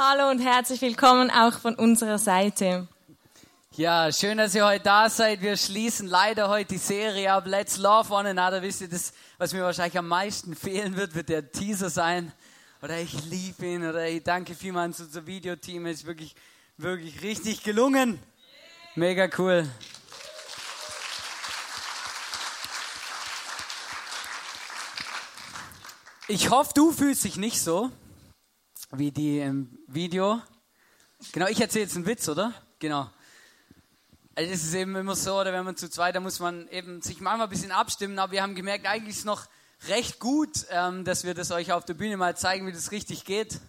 Hallo 0.00 0.30
und 0.30 0.38
herzlich 0.38 0.80
willkommen 0.80 1.28
auch 1.28 1.58
von 1.58 1.74
unserer 1.74 2.18
Seite. 2.18 2.86
Ja, 3.72 4.12
schön, 4.12 4.38
dass 4.38 4.54
ihr 4.54 4.64
heute 4.64 4.84
da 4.84 5.10
seid. 5.10 5.40
Wir 5.40 5.56
schließen 5.56 6.06
leider 6.06 6.48
heute 6.48 6.74
die 6.74 6.78
Serie 6.78 7.32
ab. 7.32 7.48
Let's 7.48 7.78
Love 7.78 8.14
One 8.14 8.28
Another. 8.28 8.62
Wisst 8.62 8.80
ihr, 8.80 8.88
das, 8.88 9.12
was 9.38 9.52
mir 9.52 9.64
wahrscheinlich 9.64 9.98
am 9.98 10.06
meisten 10.06 10.54
fehlen 10.54 10.94
wird, 10.94 11.16
wird 11.16 11.28
der 11.28 11.50
Teaser 11.50 11.90
sein. 11.90 12.30
Oder 12.80 13.00
ich 13.00 13.24
liebe 13.24 13.66
ihn. 13.66 13.84
Oder 13.84 14.06
ich 14.06 14.22
danke 14.22 14.54
vielmals 14.54 15.00
unser 15.00 15.26
Videoteam. 15.26 15.86
Es 15.86 16.02
ist 16.02 16.06
wirklich, 16.06 16.36
wirklich 16.76 17.20
richtig 17.22 17.64
gelungen. 17.64 18.20
Mega 18.94 19.28
cool. 19.36 19.68
Ich 26.28 26.50
hoffe, 26.50 26.70
du 26.72 26.92
fühlst 26.92 27.24
dich 27.24 27.36
nicht 27.36 27.60
so 27.60 27.90
wie 28.92 29.10
die 29.12 29.40
im 29.40 29.78
Video. 29.86 30.40
Genau, 31.32 31.46
ich 31.46 31.60
erzähle 31.60 31.84
jetzt 31.84 31.96
einen 31.96 32.06
Witz, 32.06 32.28
oder? 32.28 32.54
Genau. 32.78 33.10
Also 34.34 34.50
es 34.50 34.64
ist 34.64 34.74
eben 34.74 34.96
immer 34.96 35.14
so, 35.14 35.38
oder 35.38 35.52
wenn 35.52 35.64
man 35.64 35.76
zu 35.76 35.90
zweit, 35.90 36.14
da 36.14 36.20
muss 36.20 36.38
man 36.38 36.68
eben 36.68 37.02
sich 37.02 37.20
manchmal 37.20 37.48
ein 37.48 37.50
bisschen 37.50 37.72
abstimmen, 37.72 38.18
aber 38.18 38.32
wir 38.32 38.42
haben 38.42 38.54
gemerkt, 38.54 38.86
eigentlich 38.86 39.10
ist 39.10 39.18
es 39.18 39.24
noch 39.24 39.46
recht 39.88 40.20
gut, 40.20 40.66
ähm, 40.70 41.04
dass 41.04 41.24
wir 41.24 41.34
das 41.34 41.50
euch 41.50 41.72
auf 41.72 41.84
der 41.84 41.94
Bühne 41.94 42.16
mal 42.16 42.36
zeigen, 42.36 42.66
wie 42.66 42.72
das 42.72 42.90
richtig 42.90 43.24
geht. 43.24 43.60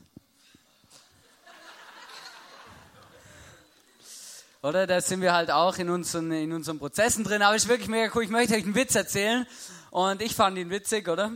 Oder? 4.62 4.88
Da 4.88 5.02
sind 5.02 5.22
wir 5.22 5.34
halt 5.34 5.52
auch 5.52 5.78
in 5.78 5.90
unseren, 5.90 6.32
in 6.32 6.54
unseren 6.54 6.80
Prozessen 6.80 7.24
drin, 7.24 7.42
aber 7.42 7.56
es 7.56 7.64
ist 7.64 7.70
wirklich 7.70 7.90
mega 7.90 8.12
cool. 8.16 8.24
Ich 8.24 8.30
möchte 8.30 8.56
euch 8.56 8.64
einen 8.64 8.76
Witz 8.76 8.96
erzählen 8.96 9.48
und 9.90 10.22
ich 10.22 10.36
fand 10.36 10.58
ihn 10.58 10.70
witzig, 10.70 11.08
oder? 11.08 11.32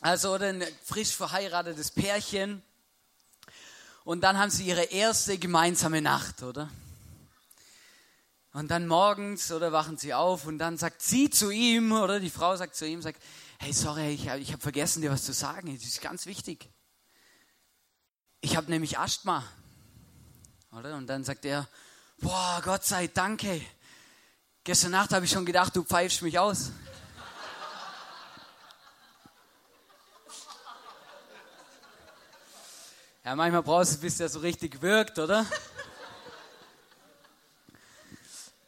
Also, 0.00 0.34
oder 0.34 0.46
ein 0.46 0.64
frisch 0.82 1.14
verheiratetes 1.14 1.90
Pärchen, 1.90 2.62
und 4.04 4.22
dann 4.22 4.38
haben 4.38 4.50
sie 4.50 4.64
ihre 4.64 4.84
erste 4.84 5.38
gemeinsame 5.38 6.02
Nacht, 6.02 6.42
oder? 6.42 6.68
Und 8.52 8.70
dann 8.70 8.86
morgens, 8.86 9.52
oder 9.52 9.70
wachen 9.70 9.96
sie 9.96 10.12
auf 10.12 10.46
und 10.46 10.58
dann 10.58 10.76
sagt 10.76 11.02
sie 11.02 11.30
zu 11.30 11.50
ihm, 11.50 11.92
oder 11.92 12.18
die 12.18 12.30
Frau 12.30 12.56
sagt 12.56 12.74
zu 12.74 12.86
ihm, 12.86 13.00
sagt, 13.00 13.22
hey, 13.58 13.72
sorry, 13.72 14.10
ich, 14.10 14.26
ich 14.26 14.52
habe 14.52 14.62
vergessen, 14.62 15.02
dir 15.02 15.12
was 15.12 15.24
zu 15.24 15.32
sagen, 15.32 15.72
das 15.72 15.84
ist 15.84 16.00
ganz 16.00 16.26
wichtig. 16.26 16.68
Ich 18.40 18.56
habe 18.56 18.70
nämlich 18.70 18.98
Asthma, 18.98 19.44
oder? 20.72 20.96
Und 20.96 21.06
dann 21.06 21.22
sagt 21.24 21.44
er, 21.44 21.68
boah, 22.18 22.60
Gott 22.64 22.84
sei 22.84 23.06
Dank, 23.06 23.42
hey. 23.42 23.64
Gestern 24.64 24.92
Nacht 24.92 25.12
habe 25.12 25.24
ich 25.24 25.30
schon 25.30 25.46
gedacht, 25.46 25.76
du 25.76 25.84
pfeifst 25.84 26.22
mich 26.22 26.38
aus. 26.38 26.72
Ja, 33.24 33.36
manchmal 33.36 33.62
brauchst 33.62 33.96
du, 33.96 34.00
bis 34.00 34.16
der 34.16 34.30
so 34.30 34.38
richtig 34.38 34.80
wirkt, 34.80 35.18
oder? 35.18 35.44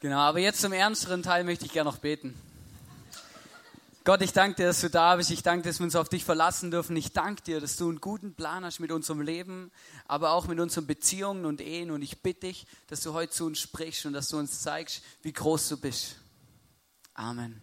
Genau, 0.00 0.18
aber 0.18 0.40
jetzt 0.40 0.60
zum 0.60 0.72
ernsteren 0.72 1.22
Teil 1.22 1.44
möchte 1.44 1.64
ich 1.64 1.72
gerne 1.72 1.88
noch 1.88 1.98
beten. 1.98 2.34
Gott, 4.04 4.20
ich 4.20 4.32
danke 4.32 4.56
dir, 4.56 4.66
dass 4.66 4.80
du 4.80 4.90
da 4.90 5.14
bist. 5.14 5.30
Ich 5.30 5.44
danke 5.44 5.62
dir, 5.62 5.68
dass 5.70 5.78
wir 5.78 5.84
uns 5.84 5.94
auf 5.94 6.08
dich 6.08 6.24
verlassen 6.24 6.72
dürfen. 6.72 6.96
Ich 6.96 7.12
danke 7.12 7.42
dir, 7.42 7.60
dass 7.60 7.76
du 7.76 7.88
einen 7.88 8.00
guten 8.00 8.34
Plan 8.34 8.64
hast 8.64 8.80
mit 8.80 8.90
unserem 8.90 9.20
Leben, 9.20 9.70
aber 10.08 10.32
auch 10.32 10.48
mit 10.48 10.58
unseren 10.58 10.86
Beziehungen 10.86 11.46
und 11.46 11.60
Ehen. 11.60 11.92
Und 11.92 12.02
ich 12.02 12.20
bitte 12.20 12.48
dich, 12.48 12.66
dass 12.88 13.00
du 13.00 13.12
heute 13.12 13.32
zu 13.32 13.46
uns 13.46 13.60
sprichst 13.60 14.04
und 14.04 14.12
dass 14.12 14.28
du 14.28 14.38
uns 14.38 14.60
zeigst, 14.60 15.02
wie 15.22 15.32
groß 15.32 15.68
du 15.68 15.76
bist. 15.76 16.16
Amen. 17.14 17.62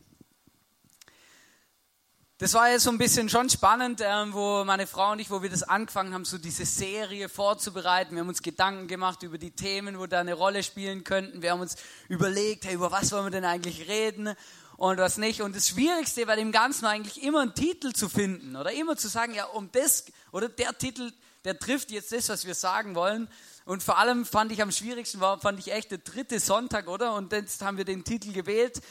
Das 2.42 2.54
war 2.54 2.70
ja 2.70 2.80
so 2.80 2.90
ein 2.90 2.98
bisschen 2.98 3.28
schon 3.28 3.50
spannend, 3.50 4.00
ähm, 4.02 4.32
wo 4.32 4.64
meine 4.64 4.88
Frau 4.88 5.12
und 5.12 5.20
ich, 5.20 5.30
wo 5.30 5.42
wir 5.42 5.50
das 5.50 5.62
angefangen 5.62 6.14
haben, 6.14 6.24
so 6.24 6.38
diese 6.38 6.64
Serie 6.64 7.28
vorzubereiten. 7.28 8.16
Wir 8.16 8.22
haben 8.22 8.30
uns 8.30 8.42
Gedanken 8.42 8.88
gemacht 8.88 9.24
über 9.24 9.38
die 9.38 9.52
Themen, 9.52 10.00
wo 10.00 10.08
da 10.08 10.22
eine 10.22 10.36
Rolle 10.36 10.64
spielen 10.64 11.04
könnten. 11.04 11.42
Wir 11.42 11.52
haben 11.52 11.60
uns 11.60 11.76
überlegt, 12.08 12.64
hey, 12.64 12.76
über 12.76 12.94
was 12.94 13.12
wollen 13.12 13.26
wir 13.26 13.32
denn 13.32 13.44
eigentlich 13.44 13.90
reden 13.90 14.36
und 14.78 15.00
was 15.00 15.18
nicht. 15.18 15.42
Und 15.42 15.54
das 15.54 15.68
Schwierigste 15.68 16.28
war 16.28 16.38
dem 16.38 16.54
Ganzen 16.54 16.86
eigentlich 16.86 17.22
immer 17.22 17.42
einen 17.42 17.56
Titel 17.56 17.92
zu 17.92 18.08
finden 18.08 18.56
oder 18.56 18.72
immer 18.72 18.96
zu 18.96 19.10
sagen, 19.10 19.34
ja, 19.34 19.44
um 19.44 19.70
das 19.74 20.06
oder 20.32 20.48
der 20.48 20.78
Titel, 20.78 21.12
der 21.44 21.60
trifft 21.60 21.92
jetzt 21.92 22.14
das, 22.14 22.30
was 22.30 22.48
wir 22.48 22.56
sagen 22.56 22.96
wollen. 22.96 23.28
Und 23.66 23.84
vor 23.84 23.98
allem 23.98 24.26
fand 24.26 24.54
ich 24.54 24.62
am 24.62 24.72
schwierigsten 24.72 25.20
war, 25.20 25.42
fand 25.42 25.60
ich 25.60 25.74
echt 25.74 25.92
der 25.92 25.98
dritte 25.98 26.40
Sonntag, 26.40 26.88
oder? 26.88 27.16
Und 27.16 27.34
jetzt 27.34 27.62
haben 27.62 27.76
wir 27.76 27.84
den 27.84 28.06
Titel 28.06 28.32
gewählt, 28.32 28.82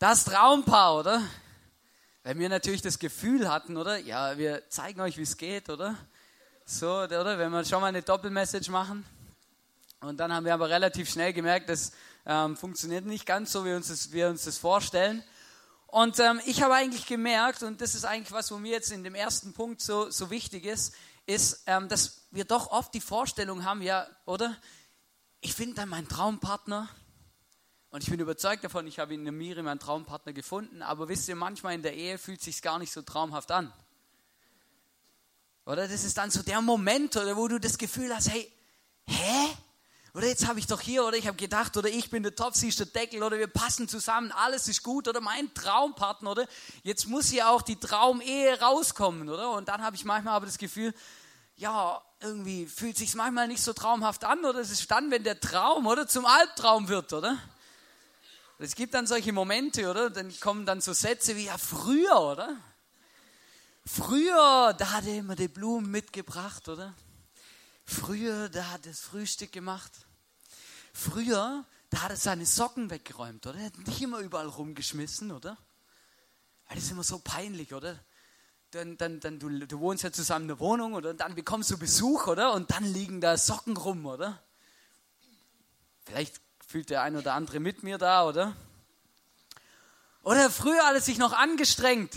das 0.00 0.24
Traumpaar, 0.24 0.96
oder? 0.96 1.22
Weil 2.26 2.40
wir 2.40 2.48
natürlich 2.48 2.82
das 2.82 2.98
Gefühl 2.98 3.48
hatten, 3.48 3.76
oder? 3.76 3.98
Ja, 3.98 4.36
wir 4.36 4.68
zeigen 4.68 5.00
euch, 5.00 5.16
wie 5.16 5.22
es 5.22 5.36
geht, 5.36 5.70
oder? 5.70 5.94
So, 6.64 6.90
oder? 7.02 7.38
Wenn 7.38 7.52
wir 7.52 7.64
schon 7.64 7.80
mal 7.80 7.86
eine 7.86 8.02
Doppelmessage 8.02 8.68
machen. 8.68 9.06
Und 10.00 10.16
dann 10.16 10.32
haben 10.32 10.44
wir 10.44 10.52
aber 10.52 10.68
relativ 10.68 11.08
schnell 11.08 11.32
gemerkt, 11.32 11.68
das 11.68 11.92
ähm, 12.26 12.56
funktioniert 12.56 13.06
nicht 13.06 13.26
ganz 13.26 13.52
so, 13.52 13.64
wie 13.64 13.74
uns 13.74 13.86
das, 13.86 14.10
wir 14.10 14.28
uns 14.28 14.44
das 14.44 14.58
vorstellen. 14.58 15.22
Und 15.86 16.18
ähm, 16.18 16.40
ich 16.46 16.62
habe 16.62 16.74
eigentlich 16.74 17.06
gemerkt, 17.06 17.62
und 17.62 17.80
das 17.80 17.94
ist 17.94 18.04
eigentlich 18.04 18.32
was, 18.32 18.50
wo 18.50 18.58
mir 18.58 18.72
jetzt 18.72 18.90
in 18.90 19.04
dem 19.04 19.14
ersten 19.14 19.52
Punkt 19.52 19.80
so, 19.80 20.10
so 20.10 20.28
wichtig 20.28 20.64
ist, 20.64 20.96
ist, 21.26 21.62
ähm, 21.68 21.88
dass 21.88 22.22
wir 22.32 22.44
doch 22.44 22.72
oft 22.72 22.92
die 22.92 23.00
Vorstellung 23.00 23.64
haben, 23.64 23.82
ja, 23.82 24.04
oder? 24.24 24.56
Ich 25.42 25.54
finde 25.54 25.76
dann 25.76 25.90
meinen 25.90 26.08
Traumpartner, 26.08 26.88
und 27.96 28.02
ich 28.02 28.10
bin 28.10 28.20
überzeugt 28.20 28.62
davon, 28.62 28.86
ich 28.86 28.98
habe 28.98 29.14
in 29.14 29.24
der 29.24 29.32
Miri 29.32 29.62
meinen 29.62 29.78
Traumpartner 29.78 30.34
gefunden, 30.34 30.82
aber 30.82 31.08
wisst 31.08 31.30
ihr, 31.30 31.34
manchmal 31.34 31.72
in 31.72 31.82
der 31.82 31.94
Ehe 31.94 32.18
fühlt 32.18 32.40
es 32.40 32.44
sich 32.44 32.60
gar 32.60 32.78
nicht 32.78 32.92
so 32.92 33.00
traumhaft 33.00 33.50
an. 33.50 33.72
Oder 35.64 35.88
das 35.88 36.04
ist 36.04 36.18
dann 36.18 36.30
so 36.30 36.42
der 36.42 36.60
Moment, 36.60 37.16
oder 37.16 37.38
wo 37.38 37.48
du 37.48 37.58
das 37.58 37.78
Gefühl 37.78 38.14
hast, 38.14 38.30
hey, 38.30 38.52
hä? 39.06 39.48
Oder 40.12 40.26
jetzt 40.26 40.46
habe 40.46 40.58
ich 40.58 40.66
doch 40.66 40.82
hier, 40.82 41.06
oder 41.06 41.16
ich 41.16 41.26
habe 41.26 41.38
gedacht, 41.38 41.74
oder 41.78 41.88
ich 41.88 42.10
bin 42.10 42.22
der 42.22 42.36
Topf, 42.36 42.56
sie 42.56 42.68
ist 42.68 42.80
der 42.80 42.84
Deckel, 42.84 43.22
oder 43.22 43.38
wir 43.38 43.46
passen 43.46 43.88
zusammen, 43.88 44.30
alles 44.30 44.68
ist 44.68 44.82
gut, 44.82 45.08
oder 45.08 45.22
mein 45.22 45.54
Traumpartner, 45.54 46.32
oder 46.32 46.46
jetzt 46.82 47.06
muss 47.06 47.32
ja 47.32 47.48
auch 47.48 47.62
die 47.62 47.80
Traumehe 47.80 48.60
rauskommen, 48.60 49.26
oder? 49.30 49.52
Und 49.52 49.68
dann 49.68 49.82
habe 49.82 49.96
ich 49.96 50.04
manchmal 50.04 50.34
aber 50.34 50.44
das 50.44 50.58
Gefühl, 50.58 50.92
ja, 51.56 52.02
irgendwie 52.20 52.66
fühlt 52.66 52.98
sich 52.98 53.14
manchmal 53.14 53.48
nicht 53.48 53.62
so 53.62 53.72
traumhaft 53.72 54.22
an, 54.26 54.44
oder 54.44 54.58
es 54.58 54.70
ist 54.70 54.90
dann, 54.90 55.10
wenn 55.10 55.24
der 55.24 55.40
Traum, 55.40 55.86
oder, 55.86 56.06
zum 56.06 56.26
Albtraum 56.26 56.88
wird, 56.88 57.14
oder? 57.14 57.38
Es 58.58 58.74
gibt 58.74 58.94
dann 58.94 59.06
solche 59.06 59.32
Momente, 59.32 59.90
oder? 59.90 60.08
Dann 60.08 60.38
kommen 60.40 60.64
dann 60.64 60.80
so 60.80 60.94
Sätze 60.94 61.36
wie, 61.36 61.44
ja, 61.44 61.58
früher, 61.58 62.18
oder? 62.20 62.56
Früher, 63.84 64.74
da 64.78 64.92
hat 64.92 65.06
er 65.06 65.18
immer 65.18 65.36
die 65.36 65.48
Blumen 65.48 65.90
mitgebracht, 65.90 66.66
oder? 66.68 66.94
Früher, 67.84 68.48
da 68.48 68.70
hat 68.70 68.86
er 68.86 68.92
das 68.92 69.00
Frühstück 69.00 69.52
gemacht. 69.52 69.92
Früher, 70.94 71.66
da 71.90 72.02
hat 72.02 72.10
er 72.10 72.16
seine 72.16 72.46
Socken 72.46 72.88
weggeräumt, 72.88 73.46
oder? 73.46 73.58
Er 73.58 73.66
hat 73.66 73.78
nicht 73.78 74.00
immer 74.00 74.20
überall 74.20 74.48
rumgeschmissen, 74.48 75.32
oder? 75.32 75.58
Weil 76.66 76.76
das 76.76 76.86
ist 76.86 76.90
immer 76.92 77.04
so 77.04 77.18
peinlich, 77.18 77.74
oder? 77.74 78.02
Dann, 78.70 78.96
dann, 78.96 79.20
dann 79.20 79.38
du, 79.38 79.50
du 79.50 79.80
wohnst 79.80 80.02
ja 80.02 80.10
zusammen 80.10 80.44
in 80.44 80.48
der 80.48 80.60
Wohnung, 80.60 80.94
oder? 80.94 81.12
Dann 81.12 81.34
bekommst 81.34 81.70
du 81.70 81.78
Besuch, 81.78 82.26
oder? 82.26 82.54
Und 82.54 82.70
dann 82.70 82.84
liegen 82.84 83.20
da 83.20 83.36
Socken 83.36 83.76
rum, 83.76 84.06
oder? 84.06 84.42
Vielleicht 86.06 86.40
fühlt 86.66 86.90
der 86.90 87.02
ein 87.02 87.16
oder 87.16 87.34
andere 87.34 87.60
mit 87.60 87.82
mir 87.82 87.96
da, 87.96 88.26
oder? 88.26 88.54
Oder 90.22 90.50
früher 90.50 90.84
alles 90.84 91.06
sich 91.06 91.18
noch 91.18 91.32
angestrengt. 91.32 92.12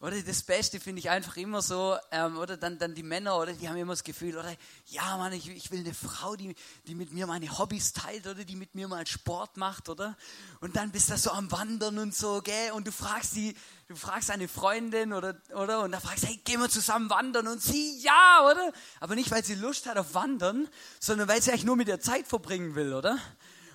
Oder 0.00 0.20
das 0.22 0.42
Beste 0.42 0.80
finde 0.80 0.98
ich 1.00 1.10
einfach 1.10 1.36
immer 1.36 1.60
so, 1.60 1.96
ähm, 2.10 2.38
oder 2.38 2.56
dann, 2.56 2.78
dann 2.78 2.94
die 2.94 3.02
Männer, 3.02 3.36
oder 3.36 3.52
die 3.52 3.68
haben 3.68 3.76
immer 3.76 3.92
das 3.92 4.02
Gefühl, 4.02 4.36
oder 4.36 4.56
ja, 4.86 5.18
Mann, 5.18 5.34
ich, 5.34 5.48
ich 5.50 5.70
will 5.70 5.80
eine 5.80 5.92
Frau, 5.92 6.36
die, 6.36 6.56
die 6.86 6.94
mit 6.94 7.12
mir 7.12 7.26
meine 7.26 7.58
Hobbys 7.58 7.92
teilt, 7.92 8.26
oder 8.26 8.44
die 8.44 8.56
mit 8.56 8.74
mir 8.74 8.88
mal 8.88 9.06
Sport 9.06 9.58
macht, 9.58 9.90
oder? 9.90 10.16
Und 10.60 10.74
dann 10.74 10.90
bist 10.90 11.10
du 11.10 11.18
so 11.18 11.30
am 11.32 11.52
Wandern 11.52 11.98
und 11.98 12.14
so, 12.14 12.40
gell? 12.40 12.72
Und 12.72 12.86
du 12.86 12.92
fragst 12.92 13.36
die, 13.36 13.54
du 13.90 13.96
fragst 13.96 14.30
eine 14.30 14.46
Freundin, 14.46 15.12
oder, 15.12 15.34
oder? 15.52 15.80
Und 15.80 15.90
da 15.90 15.98
fragst, 15.98 16.24
hey, 16.24 16.40
gehen 16.44 16.60
wir 16.60 16.68
zusammen 16.68 17.10
wandern? 17.10 17.48
Und 17.48 17.60
sie, 17.60 17.98
ja, 17.98 18.48
oder? 18.48 18.72
Aber 19.00 19.16
nicht, 19.16 19.32
weil 19.32 19.44
sie 19.44 19.56
Lust 19.56 19.86
hat 19.86 19.98
auf 19.98 20.14
Wandern, 20.14 20.68
sondern 21.00 21.26
weil 21.26 21.42
sie 21.42 21.50
eigentlich 21.50 21.64
nur 21.64 21.74
mit 21.74 21.88
der 21.88 21.98
Zeit 21.98 22.28
verbringen 22.28 22.76
will, 22.76 22.94
oder? 22.94 23.18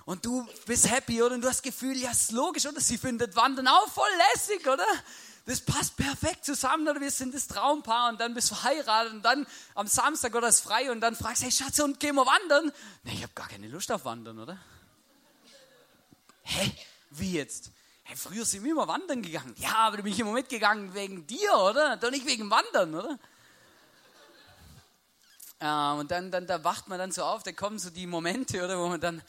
Und 0.06 0.26
du 0.26 0.48
bist 0.68 0.90
happy, 0.90 1.22
oder? 1.22 1.36
Und 1.36 1.42
du 1.42 1.50
hast 1.50 1.58
das 1.58 1.64
Gefühl, 1.64 1.98
ja, 1.98 2.12
ist 2.12 2.32
logisch, 2.32 2.66
oder? 2.66 2.80
Sie 2.80 2.98
findet 2.98 3.36
Wandern 3.36 3.68
auch 3.68 3.90
voll 3.90 4.08
lässig, 4.34 4.66
oder? 4.66 4.88
das 5.48 5.62
passt 5.62 5.96
perfekt 5.96 6.44
zusammen 6.44 6.88
oder 6.88 7.00
wir 7.00 7.12
sind 7.12 7.36
das 7.36 7.46
Traumpaar 7.46 8.10
und 8.10 8.20
dann 8.20 8.34
bist 8.34 8.50
du 8.50 8.56
verheiratet 8.56 9.14
und 9.14 9.22
dann 9.22 9.46
am 9.76 9.86
Samstag 9.86 10.34
oder 10.34 10.48
ist 10.48 10.62
frei 10.62 10.92
und 10.92 11.02
dann 11.02 11.16
fragst 11.16 11.42
du, 11.42 11.46
hey 11.46 11.52
Schatz, 11.52 11.78
und 11.78 12.00
gehen 12.00 12.16
wir 12.16 12.26
wandern? 12.26 12.72
Nee, 13.04 13.14
ich 13.14 13.22
habe 13.22 13.34
gar 13.36 13.48
keine 13.48 13.68
Lust 13.68 13.92
auf 13.92 14.06
Wandern, 14.06 14.40
oder? 14.40 14.58
Hä? 16.42 16.72
Wie 17.12 17.34
jetzt? 17.34 17.70
Hey, 18.08 18.16
früher 18.16 18.46
sind 18.46 18.64
wir 18.64 18.72
immer 18.72 18.88
wandern 18.88 19.24
gegangen. 19.24 19.56
Ja, 19.58 19.78
aber 19.88 19.98
du 19.98 20.04
bist 20.04 20.20
immer 20.20 20.32
mitgegangen 20.32 20.94
wegen 20.94 21.26
dir, 21.26 21.58
oder? 21.58 21.98
Doch 21.98 22.12
nicht 22.12 22.28
wegen 22.28 22.52
Wandern, 22.52 22.94
oder? 22.94 23.18
Ähm, 25.60 26.00
und 26.00 26.12
dann, 26.12 26.30
dann 26.30 26.46
da 26.46 26.64
wacht 26.64 26.88
man 26.88 27.00
dann 27.00 27.12
so 27.12 27.24
auf, 27.24 27.42
da 27.42 27.52
kommen 27.52 27.80
so 27.80 27.90
die 27.90 28.06
Momente, 28.06 28.64
oder, 28.64 28.78
wo 28.78 28.90
man 28.90 29.02
dann 29.02 29.24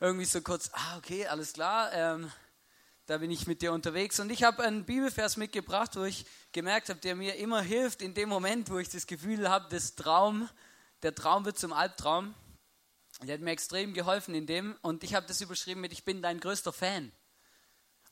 irgendwie 0.00 0.24
so 0.24 0.40
kurz, 0.40 0.70
ah, 0.72 0.96
okay, 0.96 1.26
alles 1.26 1.52
klar, 1.52 1.92
ähm, 1.92 2.32
da 3.04 3.18
bin 3.18 3.30
ich 3.30 3.46
mit 3.46 3.60
dir 3.60 3.70
unterwegs. 3.70 4.18
Und 4.18 4.32
ich 4.32 4.44
habe 4.44 4.62
einen 4.62 4.86
Bibelvers 4.86 5.36
mitgebracht, 5.36 5.94
wo 5.96 6.04
ich 6.04 6.24
gemerkt 6.52 6.88
habe, 6.88 7.00
der 7.00 7.14
mir 7.14 7.36
immer 7.36 7.60
hilft 7.60 8.00
in 8.00 8.14
dem 8.14 8.30
Moment, 8.30 8.70
wo 8.70 8.78
ich 8.78 8.88
das 8.88 9.06
Gefühl 9.06 9.50
habe, 9.50 9.68
das 9.68 9.94
Traum, 9.94 10.48
der 11.02 11.14
Traum 11.14 11.44
wird 11.44 11.58
zum 11.58 11.74
Albtraum. 11.74 12.34
Der 13.24 13.34
hat 13.34 13.42
mir 13.42 13.50
extrem 13.50 13.92
geholfen 13.92 14.34
in 14.34 14.46
dem. 14.46 14.74
Und 14.80 15.04
ich 15.04 15.14
habe 15.14 15.26
das 15.26 15.42
überschrieben 15.42 15.82
mit, 15.82 15.92
ich 15.92 16.04
bin 16.04 16.22
dein 16.22 16.40
größter 16.40 16.72
Fan. 16.72 17.12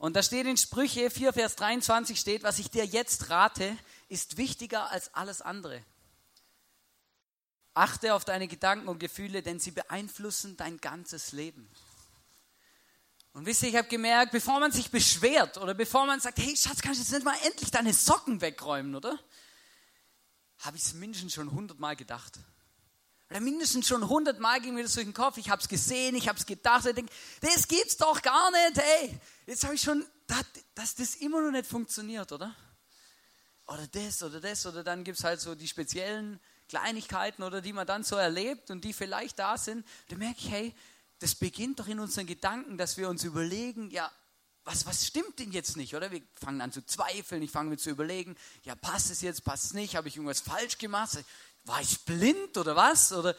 Und 0.00 0.16
da 0.16 0.22
steht 0.22 0.46
in 0.46 0.56
Sprüche 0.56 1.10
4, 1.10 1.34
Vers 1.34 1.56
23 1.56 2.18
steht, 2.18 2.42
was 2.42 2.58
ich 2.58 2.70
dir 2.70 2.86
jetzt 2.86 3.28
rate, 3.28 3.76
ist 4.08 4.38
wichtiger 4.38 4.90
als 4.90 5.12
alles 5.12 5.42
andere. 5.42 5.84
Achte 7.74 8.14
auf 8.14 8.24
deine 8.24 8.48
Gedanken 8.48 8.88
und 8.88 8.98
Gefühle, 8.98 9.42
denn 9.42 9.60
sie 9.60 9.72
beeinflussen 9.72 10.56
dein 10.56 10.78
ganzes 10.78 11.32
Leben. 11.32 11.68
Und 13.34 13.44
wisst 13.44 13.62
ihr, 13.62 13.68
ich 13.68 13.76
habe 13.76 13.88
gemerkt, 13.88 14.32
bevor 14.32 14.58
man 14.58 14.72
sich 14.72 14.90
beschwert 14.90 15.58
oder 15.58 15.74
bevor 15.74 16.06
man 16.06 16.18
sagt, 16.18 16.38
hey 16.38 16.56
Schatz, 16.56 16.80
kannst 16.80 16.98
du 16.98 17.02
jetzt 17.02 17.12
nicht 17.12 17.24
mal 17.26 17.36
endlich 17.44 17.70
deine 17.70 17.92
Socken 17.92 18.40
wegräumen, 18.40 18.94
oder? 18.94 19.18
Habe 20.60 20.78
ich 20.78 20.82
es 20.82 20.94
mindestens 20.94 21.34
schon 21.34 21.50
hundertmal 21.50 21.94
gedacht. 21.94 22.38
Oder 23.30 23.40
mindestens 23.40 23.86
schon 23.86 24.08
hundertmal 24.08 24.60
ging 24.60 24.74
mir 24.74 24.82
das 24.82 24.94
durch 24.94 25.06
den 25.06 25.14
Kopf. 25.14 25.36
Ich 25.36 25.50
habe 25.50 25.62
es 25.62 25.68
gesehen, 25.68 26.16
ich 26.16 26.28
habe 26.28 26.36
es 26.36 26.44
gedacht. 26.44 26.84
Ich 26.86 26.94
denke, 26.94 27.12
das 27.40 27.68
gibt's 27.68 27.96
doch 27.96 28.20
gar 28.20 28.50
nicht, 28.50 28.82
hey. 28.82 29.20
Jetzt 29.46 29.62
habe 29.62 29.76
ich 29.76 29.80
schon, 29.80 30.04
dass 30.74 30.96
das 30.96 31.14
immer 31.16 31.40
noch 31.40 31.52
nicht 31.52 31.66
funktioniert, 31.66 32.32
oder? 32.32 32.54
Oder 33.68 33.86
das 33.86 34.22
oder 34.24 34.40
das. 34.40 34.66
Oder 34.66 34.82
dann 34.82 35.04
gibt 35.04 35.18
es 35.18 35.24
halt 35.24 35.40
so 35.40 35.54
die 35.54 35.68
speziellen 35.68 36.40
Kleinigkeiten 36.68 37.44
oder 37.44 37.60
die 37.60 37.72
man 37.72 37.86
dann 37.86 38.02
so 38.02 38.16
erlebt 38.16 38.70
und 38.70 38.82
die 38.84 38.92
vielleicht 38.92 39.38
da 39.38 39.56
sind. 39.56 39.86
Da 40.08 40.16
merke 40.16 40.38
ich, 40.38 40.50
hey, 40.50 40.74
das 41.20 41.36
beginnt 41.36 41.78
doch 41.78 41.86
in 41.86 42.00
unseren 42.00 42.26
Gedanken, 42.26 42.78
dass 42.78 42.96
wir 42.96 43.08
uns 43.08 43.22
überlegen, 43.22 43.90
ja, 43.90 44.10
was, 44.64 44.86
was 44.86 45.06
stimmt 45.06 45.38
denn 45.38 45.52
jetzt 45.52 45.76
nicht, 45.76 45.94
oder? 45.94 46.10
Wir 46.10 46.22
fangen 46.34 46.60
an 46.60 46.72
zu 46.72 46.84
zweifeln, 46.84 47.42
ich 47.42 47.50
fange 47.50 47.70
mir 47.70 47.76
zu 47.76 47.90
überlegen, 47.90 48.36
ja, 48.62 48.74
passt 48.74 49.10
es 49.10 49.20
jetzt, 49.20 49.44
passt 49.44 49.64
es 49.64 49.72
nicht, 49.72 49.96
habe 49.96 50.08
ich 50.08 50.16
irgendwas 50.16 50.40
falsch 50.40 50.78
gemacht, 50.78 51.18
war 51.70 51.80
ich 51.80 52.04
blind 52.04 52.58
oder 52.58 52.74
was? 52.74 53.12
Oder, 53.12 53.36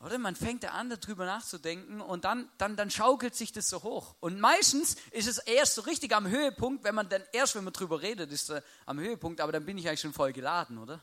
oder 0.00 0.18
man 0.18 0.36
fängt 0.36 0.64
an, 0.66 0.90
darüber 0.90 1.24
nachzudenken 1.24 2.00
und 2.02 2.24
dann, 2.24 2.50
dann, 2.58 2.76
dann 2.76 2.90
schaukelt 2.90 3.34
sich 3.34 3.52
das 3.52 3.68
so 3.68 3.82
hoch. 3.82 4.14
Und 4.20 4.38
meistens 4.38 4.96
ist 5.10 5.26
es 5.26 5.38
erst 5.38 5.74
so 5.74 5.82
richtig 5.82 6.14
am 6.14 6.28
Höhepunkt, 6.28 6.84
wenn 6.84 6.94
man 6.94 7.08
dann 7.08 7.22
erst, 7.32 7.54
wenn 7.54 7.64
man 7.64 7.72
darüber 7.72 8.02
redet, 8.02 8.30
ist 8.30 8.50
es 8.50 8.62
am 8.84 9.00
Höhepunkt, 9.00 9.40
aber 9.40 9.52
dann 9.52 9.64
bin 9.64 9.78
ich 9.78 9.88
eigentlich 9.88 10.00
schon 10.00 10.12
voll 10.12 10.32
geladen, 10.32 10.78
oder? 10.78 11.00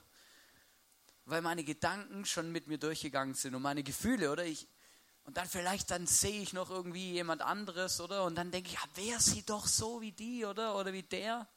Weil 1.25 1.41
meine 1.41 1.63
Gedanken 1.63 2.25
schon 2.25 2.51
mit 2.51 2.67
mir 2.67 2.77
durchgegangen 2.77 3.33
sind 3.33 3.55
und 3.55 3.63
meine 3.63 3.81
Gefühle, 3.81 4.31
oder? 4.31 4.45
Ich, 4.45 4.67
und 5.23 5.37
dann 5.37 5.47
vielleicht, 5.47 5.89
dann 5.89 6.05
sehe 6.05 6.41
ich 6.41 6.53
noch 6.53 6.69
irgendwie 6.69 7.11
jemand 7.11 7.41
anderes, 7.41 7.99
oder? 8.01 8.23
Und 8.23 8.35
dann 8.35 8.51
denke 8.51 8.69
ich, 8.69 8.75
ja, 8.75 8.81
wäre 8.95 9.19
sie 9.19 9.43
doch 9.43 9.65
so 9.65 10.01
wie 10.01 10.11
die, 10.11 10.45
oder? 10.45 10.75
Oder 10.75 10.93
wie 10.93 11.03
der. 11.03 11.47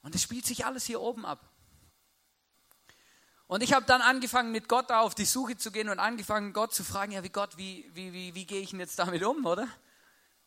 Und 0.00 0.14
es 0.14 0.22
spielt 0.22 0.46
sich 0.46 0.64
alles 0.64 0.86
hier 0.86 1.02
oben 1.02 1.26
ab. 1.26 1.50
Und 3.48 3.62
ich 3.62 3.72
habe 3.72 3.86
dann 3.86 4.02
angefangen, 4.02 4.52
mit 4.52 4.68
Gott 4.68 4.92
auf 4.92 5.14
die 5.14 5.24
Suche 5.24 5.56
zu 5.56 5.72
gehen 5.72 5.88
und 5.88 5.98
angefangen, 5.98 6.52
Gott 6.52 6.74
zu 6.74 6.84
fragen, 6.84 7.12
ja, 7.12 7.24
wie 7.24 7.30
Gott, 7.30 7.56
wie, 7.56 7.90
wie, 7.94 8.12
wie, 8.12 8.34
wie 8.34 8.44
gehe 8.44 8.60
ich 8.60 8.70
denn 8.70 8.80
jetzt 8.80 8.98
damit 8.98 9.24
um, 9.24 9.44
oder? 9.46 9.66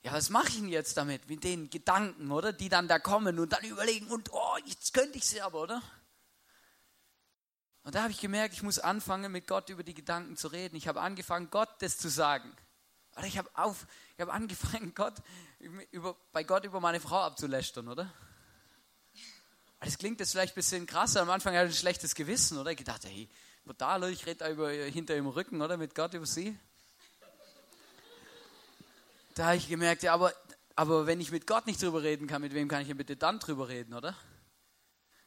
Ja, 0.03 0.13
was 0.13 0.29
mache 0.29 0.49
ich 0.49 0.57
denn 0.57 0.69
jetzt 0.69 0.97
damit, 0.97 1.27
mit 1.27 1.43
den 1.43 1.71
Gedanken, 1.71 2.31
oder? 2.31 2.53
Die 2.53 2.69
dann 2.69 2.87
da 2.87 2.99
kommen 2.99 3.39
und 3.39 3.53
dann 3.53 3.63
überlegen, 3.63 4.05
und 4.07 4.31
oh, 4.31 4.55
jetzt 4.65 4.93
könnte 4.93 5.17
ich 5.17 5.25
sie 5.25 5.41
aber, 5.41 5.61
oder? 5.61 5.81
Und 7.81 7.95
da 7.95 8.03
habe 8.03 8.11
ich 8.11 8.19
gemerkt, 8.19 8.53
ich 8.53 8.61
muss 8.61 8.77
anfangen, 8.77 9.31
mit 9.31 9.47
Gott 9.47 9.69
über 9.69 9.81
die 9.81 9.95
Gedanken 9.95 10.37
zu 10.37 10.49
reden. 10.49 10.75
Ich 10.75 10.87
habe 10.87 11.01
angefangen, 11.01 11.49
Gott 11.49 11.69
das 11.79 11.97
zu 11.97 12.07
sagen. 12.07 12.55
Oder 13.17 13.25
ich 13.25 13.39
habe 13.39 13.49
auf, 13.55 13.87
angefangen, 14.17 14.93
Gott, 14.93 15.15
über, 15.89 16.15
bei 16.31 16.43
Gott 16.43 16.65
über 16.65 16.79
meine 16.79 16.99
Frau 16.99 17.21
abzulästern, 17.21 17.87
oder? 17.87 18.13
Das 19.83 19.97
klingt 19.97 20.19
jetzt 20.19 20.31
vielleicht 20.31 20.53
ein 20.53 20.55
bisschen 20.55 20.85
krasser. 20.85 21.21
Am 21.21 21.29
Anfang 21.31 21.55
hatte 21.55 21.67
ich 21.67 21.73
ein 21.73 21.79
schlechtes 21.79 22.13
Gewissen, 22.13 22.57
oder? 22.59 22.71
Ich 22.71 22.83
dachte, 22.83 23.07
hey, 23.07 23.27
brutal, 23.65 24.03
ich 24.11 24.25
rede 24.27 24.37
da 24.37 24.49
über, 24.49 24.69
hinter 24.69 25.15
ihrem 25.15 25.27
Rücken, 25.27 25.59
oder? 25.59 25.75
Mit 25.75 25.95
Gott 25.95 26.13
über 26.13 26.27
sie. 26.27 26.57
Da 29.33 29.47
habe 29.47 29.57
ich 29.57 29.67
gemerkt, 29.67 30.03
ja, 30.03 30.13
aber, 30.13 30.33
aber 30.75 31.07
wenn 31.07 31.19
ich 31.19 31.31
mit 31.31 31.47
Gott 31.47 31.65
nicht 31.65 31.81
drüber 31.81 32.03
reden 32.03 32.27
kann, 32.27 32.43
mit 32.43 32.53
wem 32.53 32.67
kann 32.67 32.81
ich 32.81 32.89
denn 32.89 32.97
bitte 32.97 33.17
dann 33.17 33.39
drüber 33.39 33.69
reden, 33.69 33.95
oder? 33.95 34.15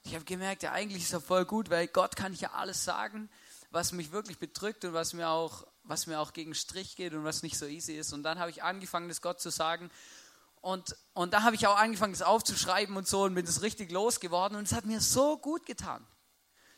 Ich 0.04 0.14
habe 0.14 0.24
gemerkt, 0.24 0.62
ja, 0.62 0.70
eigentlich 0.70 1.02
ist 1.02 1.12
er 1.12 1.20
voll 1.20 1.46
gut, 1.46 1.68
weil 1.70 1.88
Gott 1.88 2.14
kann 2.14 2.32
ich 2.32 2.42
ja 2.42 2.52
alles 2.52 2.84
sagen, 2.84 3.30
was 3.70 3.90
mich 3.90 4.12
wirklich 4.12 4.38
bedrückt 4.38 4.84
und 4.84 4.92
was 4.92 5.14
mir 5.14 5.30
auch, 5.30 5.66
was 5.82 6.06
mir 6.06 6.20
auch 6.20 6.32
gegen 6.32 6.54
Strich 6.54 6.94
geht 6.94 7.12
und 7.12 7.24
was 7.24 7.42
nicht 7.42 7.58
so 7.58 7.66
easy 7.66 7.94
ist. 7.94 8.12
Und 8.12 8.22
dann 8.22 8.38
habe 8.38 8.50
ich 8.50 8.62
angefangen, 8.62 9.08
das 9.08 9.20
Gott 9.20 9.40
zu 9.40 9.50
sagen. 9.50 9.90
Und, 10.64 10.96
und 11.12 11.34
da 11.34 11.42
habe 11.42 11.54
ich 11.56 11.66
auch 11.66 11.76
angefangen, 11.76 12.14
das 12.14 12.22
aufzuschreiben 12.22 12.96
und 12.96 13.06
so 13.06 13.24
und 13.24 13.34
bin 13.34 13.44
das 13.44 13.60
richtig 13.60 13.92
losgeworden. 13.92 14.56
Und 14.56 14.64
es 14.64 14.72
hat 14.72 14.86
mir 14.86 14.98
so 14.98 15.36
gut 15.36 15.66
getan. 15.66 16.06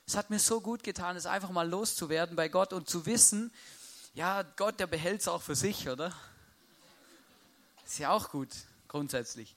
Es 0.08 0.16
hat 0.16 0.28
mir 0.28 0.40
so 0.40 0.60
gut 0.60 0.82
getan, 0.82 1.14
es 1.14 1.24
einfach 1.24 1.50
mal 1.50 1.68
loszuwerden 1.68 2.34
bei 2.34 2.48
Gott 2.48 2.72
und 2.72 2.90
zu 2.90 3.06
wissen, 3.06 3.52
ja, 4.12 4.42
Gott, 4.42 4.80
der 4.80 4.88
behält 4.88 5.20
es 5.20 5.28
auch 5.28 5.40
für 5.40 5.54
sich, 5.54 5.88
oder? 5.88 6.12
Ist 7.84 8.00
ja 8.00 8.10
auch 8.10 8.30
gut, 8.30 8.48
grundsätzlich. 8.88 9.54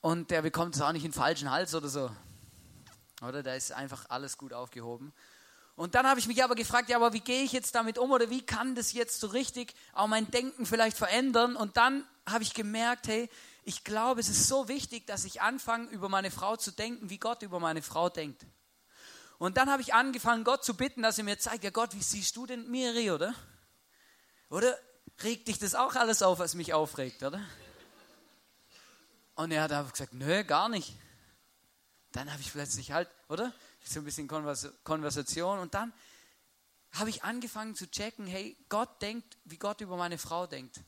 Und 0.00 0.30
der 0.30 0.40
bekommt 0.40 0.74
es 0.74 0.80
auch 0.80 0.92
nicht 0.92 1.04
in 1.04 1.10
den 1.10 1.16
falschen 1.18 1.50
Hals 1.50 1.74
oder 1.74 1.90
so. 1.90 2.10
Oder? 3.20 3.42
Da 3.42 3.54
ist 3.54 3.70
einfach 3.70 4.06
alles 4.08 4.38
gut 4.38 4.54
aufgehoben. 4.54 5.12
Und 5.82 5.96
dann 5.96 6.06
habe 6.06 6.20
ich 6.20 6.28
mich 6.28 6.44
aber 6.44 6.54
gefragt, 6.54 6.88
ja, 6.90 6.96
aber 6.96 7.12
wie 7.12 7.18
gehe 7.18 7.42
ich 7.42 7.50
jetzt 7.50 7.74
damit 7.74 7.98
um 7.98 8.12
oder 8.12 8.30
wie 8.30 8.46
kann 8.46 8.76
das 8.76 8.92
jetzt 8.92 9.18
so 9.18 9.26
richtig 9.26 9.74
auch 9.94 10.06
mein 10.06 10.30
Denken 10.30 10.64
vielleicht 10.64 10.96
verändern? 10.96 11.56
Und 11.56 11.76
dann 11.76 12.06
habe 12.24 12.44
ich 12.44 12.54
gemerkt, 12.54 13.08
hey, 13.08 13.28
ich 13.64 13.82
glaube, 13.82 14.20
es 14.20 14.28
ist 14.28 14.46
so 14.46 14.68
wichtig, 14.68 15.08
dass 15.08 15.24
ich 15.24 15.42
anfange, 15.42 15.88
über 15.88 16.08
meine 16.08 16.30
Frau 16.30 16.54
zu 16.54 16.70
denken, 16.70 17.10
wie 17.10 17.18
Gott 17.18 17.42
über 17.42 17.58
meine 17.58 17.82
Frau 17.82 18.08
denkt. 18.08 18.46
Und 19.38 19.56
dann 19.56 19.68
habe 19.68 19.82
ich 19.82 19.92
angefangen, 19.92 20.44
Gott 20.44 20.64
zu 20.64 20.76
bitten, 20.76 21.02
dass 21.02 21.18
er 21.18 21.24
mir 21.24 21.40
zeigt, 21.40 21.64
ja 21.64 21.70
Gott, 21.70 21.96
wie 21.96 22.02
siehst 22.04 22.36
du 22.36 22.46
denn 22.46 22.70
Miri, 22.70 23.10
oder? 23.10 23.34
Oder 24.50 24.78
regt 25.24 25.48
dich 25.48 25.58
das 25.58 25.74
auch 25.74 25.96
alles 25.96 26.22
auf, 26.22 26.38
was 26.38 26.54
mich 26.54 26.72
aufregt, 26.72 27.24
oder? 27.24 27.40
Und 29.34 29.50
er 29.50 29.62
hat 29.62 29.72
einfach 29.72 29.90
gesagt, 29.90 30.14
nö, 30.14 30.44
gar 30.44 30.68
nicht. 30.68 30.94
Dann 32.12 32.30
habe 32.30 32.40
ich 32.40 32.52
plötzlich 32.52 32.92
halt, 32.92 33.08
oder? 33.28 33.52
So 33.84 34.00
ein 34.00 34.04
bisschen 34.04 34.28
Konversation. 34.28 35.58
Und 35.58 35.74
dann 35.74 35.92
habe 36.92 37.10
ich 37.10 37.24
angefangen 37.24 37.74
zu 37.74 37.90
checken, 37.90 38.26
hey, 38.26 38.56
Gott 38.68 39.00
denkt, 39.02 39.38
wie 39.44 39.58
Gott 39.58 39.80
über 39.80 39.96
meine 39.96 40.18
Frau 40.18 40.46
denkt. 40.46 40.80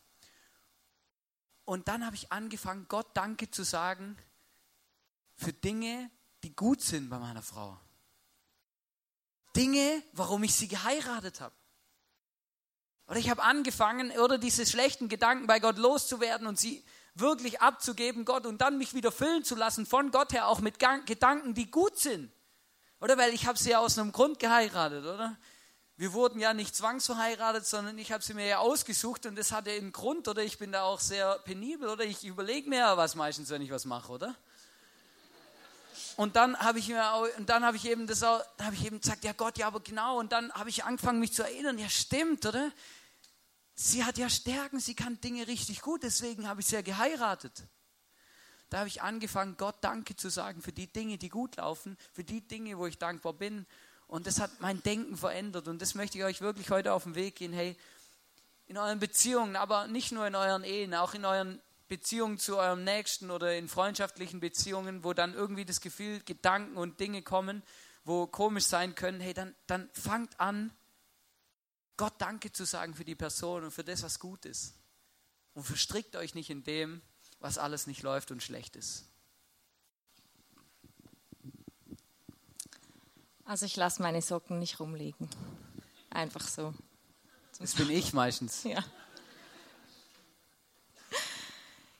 Und 1.65 1.89
dann 1.89 2.05
habe 2.05 2.15
ich 2.15 2.31
angefangen, 2.31 2.87
Gott 2.89 3.17
Danke 3.17 3.51
zu 3.51 3.65
sagen 3.65 4.17
für 5.37 5.53
Dinge, 5.53 6.11
die 6.43 6.55
gut 6.55 6.83
sind 6.83 7.09
bei 7.09 7.19
meiner 7.19 7.43
Frau. 7.43 7.81
Dinge, 9.57 10.03
warum 10.13 10.43
ich 10.43 10.55
sie 10.55 10.69
geheiratet 10.69 11.41
habe. 11.41 11.55
Oder 13.07 13.19
ich 13.19 13.31
habe 13.31 13.43
angefangen, 13.43 14.11
oder 14.19 14.39
diese 14.39 14.67
schlechten 14.67 15.09
Gedanken 15.09 15.47
bei 15.47 15.61
Gott 15.61 15.79
loszuwerden 15.79 16.47
und 16.47 16.59
sie 16.59 16.85
wirklich 17.15 17.61
abzugeben, 17.61 18.25
Gott, 18.25 18.47
und 18.47 18.61
dann 18.61 18.79
mich 18.79 18.95
wieder 18.95 19.13
füllen 19.13 19.45
zu 19.45 19.55
lassen 19.55 19.87
von 19.87 20.11
Gott 20.11 20.33
her, 20.33 20.49
auch 20.49 20.61
mit 20.61 20.79
Gedanken, 20.79 21.55
die 21.55 21.71
gut 21.71 21.99
sind. 21.99 22.33
Oder 23.05 23.19
weil 23.19 23.35
ich 23.35 23.47
habe 23.47 23.59
sie 23.59 23.69
ja 23.69 23.81
aus 23.81 23.99
einem 23.99 24.13
Grund 24.13 24.39
geheiratet, 24.39 25.05
oder? 25.05 25.37
Wir 25.99 26.15
wurden 26.15 26.41
ja 26.41 26.55
nicht 26.55 26.75
zwangsverheiratet, 26.75 27.67
sondern 27.67 27.99
ich 27.99 28.13
habe 28.13 28.25
sie 28.25 28.33
mir 28.33 28.47
ja 28.47 28.59
ausgesucht 28.61 29.27
und 29.27 29.37
das 29.37 29.53
hatte 29.53 29.73
einen 29.73 29.93
Grund, 29.93 30.27
oder 30.27 30.43
ich 30.43 30.57
bin 30.57 30.73
da 30.73 30.85
auch 30.85 31.01
sehr 31.01 31.39
penibel, 31.41 31.91
oder 31.91 32.03
ich 32.05 32.25
überlege 32.25 32.67
mir 32.67 32.79
ja 32.79 32.97
was 32.97 33.15
meistens, 33.15 33.51
wenn 33.51 33.61
ich 33.61 33.71
was 33.71 33.85
mache, 33.85 34.11
oder? 34.11 34.35
Und 36.17 36.37
dann 36.37 36.59
habe 36.59 36.79
ich 36.79 36.89
mir 36.89 37.13
auch, 37.13 37.29
und 37.37 37.51
dann 37.51 37.63
habe 37.63 37.77
ich 37.77 37.85
eben 37.85 38.07
das 38.07 38.23
auch, 38.23 38.43
habe 38.59 38.75
ich 38.75 38.87
eben 38.87 39.03
gesagt, 39.03 39.23
ja 39.23 39.35
Gott, 39.35 39.59
ja, 39.59 39.67
aber 39.67 39.81
genau. 39.81 40.19
Und 40.19 40.33
dann 40.33 40.51
habe 40.55 40.71
ich 40.71 40.85
angefangen, 40.85 41.21
mich 41.21 41.35
zu 41.35 41.43
erinnern, 41.43 41.79
ja 41.79 41.91
stimmt, 41.91 42.47
oder? 42.47 42.73
Sie 43.75 44.03
hat 44.03 44.17
ja 44.17 44.31
Stärken, 44.31 44.81
sie 44.81 44.95
kann 44.95 45.21
Dinge 45.21 45.47
richtig 45.47 45.83
gut, 45.83 46.05
deswegen 46.05 46.49
habe 46.49 46.63
ich 46.63 46.69
sie 46.69 46.77
ja 46.77 46.81
geheiratet. 46.81 47.65
Da 48.75 48.81
habe 48.81 48.89
ich 48.89 49.03
angefangen, 49.03 49.57
Gott 49.57 49.77
Danke 49.83 50.17
zu 50.17 50.29
sagen 50.31 50.61
für 50.61 50.73
die 50.73 50.89
Dinge, 50.89 51.17
die 51.17 51.29
gut 51.29 51.55
laufen, 51.59 51.97
für 52.13 52.25
die 52.25 52.41
Dinge, 52.41 52.77
wo 52.77 52.89
ich 52.89 52.99
dankbar 52.99 53.33
bin. 53.33 53.67
Und 54.09 54.27
das 54.27 54.41
hat 54.41 54.51
mein 54.59 54.83
Denken 54.83 55.17
verändert. 55.17 55.69
Und 55.69 55.81
das 55.81 55.95
möchte 55.95 56.19
ich 56.19 56.25
euch 56.25 56.41
wirklich 56.41 56.71
heute 56.71 56.93
auf 56.93 57.05
den 57.05 57.15
Weg 57.15 57.37
gehen. 57.37 57.53
Hey, 57.53 57.77
in 58.67 58.77
euren 58.77 58.99
Beziehungen, 58.99 59.55
aber 59.55 59.87
nicht 59.87 60.11
nur 60.11 60.27
in 60.27 60.35
euren 60.35 60.65
Ehen, 60.65 60.93
auch 60.93 61.15
in 61.15 61.25
euren 61.25 61.63
Beziehungen 61.87 62.37
zu 62.37 62.57
eurem 62.57 62.83
Nächsten 62.83 63.31
oder 63.31 63.57
in 63.57 63.69
freundschaftlichen 63.69 64.41
Beziehungen, 64.41 65.05
wo 65.05 65.13
dann 65.13 65.35
irgendwie 65.35 65.65
das 65.65 65.81
Gefühl, 65.81 66.21
Gedanken 66.25 66.77
und 66.77 66.99
Dinge 66.99 67.23
kommen, 67.23 67.63
wo 68.03 68.27
komisch 68.27 68.65
sein 68.65 68.97
können, 68.97 69.21
hey, 69.21 69.35
dann, 69.35 69.55
dann 69.69 69.89
fangt 69.93 70.41
an, 70.41 70.73
Gott 71.97 72.15
Danke 72.19 72.51
zu 72.51 72.65
sagen 72.65 72.97
für 72.97 73.05
die 73.05 73.15
Person 73.15 73.63
und 73.63 73.71
für 73.71 73.85
das, 73.85 74.03
was 74.03 74.19
gut 74.19 74.45
ist. 74.45 74.75
Und 75.53 75.63
verstrickt 75.63 76.17
euch 76.17 76.35
nicht 76.35 76.51
in 76.51 76.65
dem, 76.65 77.03
was 77.45 77.59
alles 77.59 77.87
nicht 77.87 78.03
läuft 78.03 78.31
und 78.31 78.43
schlecht 78.43 78.75
ist. 78.75 79.05
Also 83.45 83.67
ich 83.67 83.77
lasse 83.77 84.01
meine 84.01 84.23
Socken 84.23 84.59
nicht 84.59 84.81
rumliegen. 84.81 85.29
Einfach 86.09 86.49
so. 86.49 86.73
Das 87.59 87.75
bin 87.75 87.91
ich 87.91 88.15
meistens. 88.15 88.65
Ja. 88.65 88.83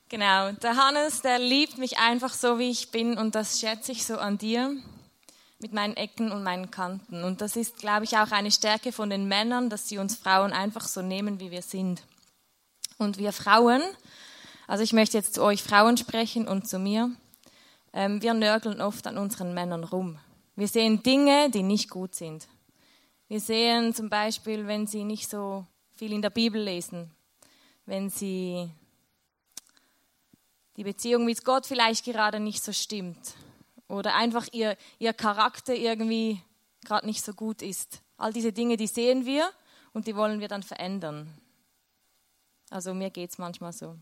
Genau, 0.09 0.51
der 0.51 0.77
Hannes, 0.77 1.21
der 1.21 1.37
liebt 1.37 1.77
mich 1.77 1.99
einfach 1.99 2.33
so, 2.33 2.57
wie 2.57 2.71
ich 2.71 2.89
bin 2.89 3.15
und 3.15 3.35
das 3.35 3.59
schätze 3.59 3.91
ich 3.91 4.03
so 4.03 4.17
an 4.17 4.39
dir 4.39 4.75
mit 5.59 5.73
meinen 5.73 5.95
Ecken 5.95 6.31
und 6.31 6.41
meinen 6.41 6.71
Kanten. 6.71 7.23
Und 7.23 7.41
das 7.41 7.55
ist, 7.55 7.77
glaube 7.77 8.05
ich, 8.05 8.17
auch 8.17 8.31
eine 8.31 8.51
Stärke 8.51 8.91
von 8.91 9.11
den 9.11 9.27
Männern, 9.27 9.69
dass 9.69 9.87
sie 9.89 9.99
uns 9.99 10.15
Frauen 10.15 10.53
einfach 10.53 10.87
so 10.87 11.03
nehmen, 11.03 11.39
wie 11.39 11.51
wir 11.51 11.61
sind. 11.61 12.01
Und 12.97 13.19
wir 13.19 13.31
Frauen, 13.31 13.83
also 14.67 14.83
ich 14.83 14.93
möchte 14.93 15.17
jetzt 15.17 15.35
zu 15.35 15.43
euch 15.43 15.61
Frauen 15.61 15.97
sprechen 15.97 16.47
und 16.47 16.67
zu 16.67 16.79
mir, 16.79 17.11
ähm, 17.93 18.21
wir 18.21 18.33
nörgeln 18.33 18.81
oft 18.81 19.07
an 19.07 19.17
unseren 19.17 19.53
Männern 19.53 19.83
rum. 19.83 20.19
Wir 20.55 20.67
sehen 20.67 21.03
Dinge, 21.03 21.49
die 21.49 21.63
nicht 21.63 21.89
gut 21.89 22.15
sind. 22.15 22.47
Wir 23.27 23.39
sehen 23.39 23.93
zum 23.93 24.09
Beispiel, 24.09 24.67
wenn 24.67 24.87
sie 24.87 25.03
nicht 25.03 25.29
so 25.29 25.65
viel 25.95 26.13
in 26.13 26.21
der 26.21 26.29
Bibel 26.29 26.61
lesen, 26.61 27.11
wenn 27.85 28.09
sie 28.09 28.69
die 30.77 30.83
Beziehung 30.83 31.25
mit 31.25 31.43
Gott 31.45 31.65
vielleicht 31.65 32.05
gerade 32.05 32.39
nicht 32.39 32.63
so 32.63 32.73
stimmt 32.73 33.33
oder 33.87 34.15
einfach 34.15 34.47
ihr, 34.51 34.77
ihr 34.99 35.13
Charakter 35.13 35.73
irgendwie 35.73 36.41
gerade 36.83 37.05
nicht 37.05 37.23
so 37.23 37.33
gut 37.33 37.61
ist. 37.61 38.01
All 38.17 38.33
diese 38.33 38.53
Dinge, 38.53 38.77
die 38.77 38.87
sehen 38.87 39.25
wir 39.25 39.49
und 39.93 40.07
die 40.07 40.15
wollen 40.15 40.39
wir 40.39 40.47
dann 40.47 40.63
verändern. 40.63 41.33
Also 42.69 42.93
mir 42.93 43.09
geht 43.09 43.31
es 43.31 43.37
manchmal 43.37 43.73
so. 43.73 43.97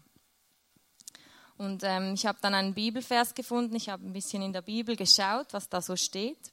Und 1.63 1.81
ähm, 1.83 2.13
ich 2.13 2.25
habe 2.25 2.37
dann 2.41 2.53
einen 2.53 2.73
Bibelvers 2.73 3.33
gefunden, 3.33 3.75
ich 3.75 3.87
habe 3.87 4.05
ein 4.05 4.11
bisschen 4.11 4.41
in 4.41 4.51
der 4.51 4.61
Bibel 4.61 4.97
geschaut, 4.97 5.47
was 5.51 5.69
da 5.69 5.81
so 5.81 5.95
steht. 5.95 6.51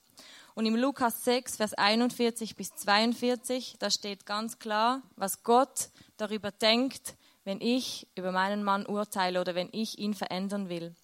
Und 0.54 0.66
im 0.66 0.76
Lukas 0.76 1.24
6, 1.24 1.56
Vers 1.56 1.74
41 1.74 2.54
bis 2.54 2.74
42, 2.76 3.76
da 3.80 3.90
steht 3.90 4.24
ganz 4.24 4.58
klar, 4.60 5.02
was 5.16 5.42
Gott 5.42 5.88
darüber 6.16 6.52
denkt, 6.52 7.16
wenn 7.44 7.60
ich 7.60 8.06
über 8.14 8.30
meinen 8.30 8.62
Mann 8.62 8.86
urteile 8.86 9.40
oder 9.40 9.54
wenn 9.54 9.68
ich 9.72 9.98
ihn 9.98 10.14
verändern 10.14 10.68
will. 10.68 10.94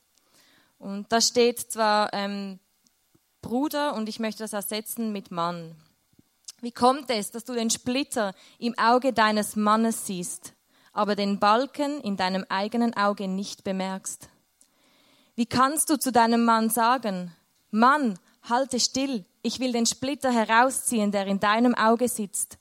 Und 0.78 1.10
da 1.10 1.20
steht 1.20 1.58
zwar 1.58 2.12
ähm, 2.12 2.60
Bruder 3.42 3.94
und 3.94 4.08
ich 4.08 4.20
möchte 4.20 4.44
das 4.44 4.52
ersetzen 4.52 5.10
mit 5.10 5.32
Mann. 5.32 5.74
Wie 6.60 6.72
kommt 6.72 7.10
es, 7.10 7.32
dass 7.32 7.44
du 7.44 7.54
den 7.54 7.70
Splitter 7.70 8.34
im 8.58 8.78
Auge 8.78 9.12
deines 9.12 9.56
Mannes 9.56 10.06
siehst, 10.06 10.52
aber 10.96 11.14
den 11.14 11.38
Balken 11.38 12.00
in 12.00 12.16
deinem 12.16 12.46
eigenen 12.48 12.96
Auge 12.96 13.28
nicht 13.28 13.64
bemerkst? 13.64 14.30
Wie 15.34 15.44
kannst 15.44 15.90
du 15.90 15.98
zu 15.98 16.10
deinem 16.10 16.44
Mann 16.44 16.70
sagen, 16.70 17.32
Mann, 17.70 18.18
halte 18.42 18.80
still, 18.80 19.26
ich 19.42 19.60
will 19.60 19.72
den 19.72 19.84
Splitter 19.84 20.32
herausziehen, 20.32 21.12
der 21.12 21.26
in 21.26 21.38
deinem 21.38 21.74
Auge 21.74 22.08
sitzt, 22.08 22.58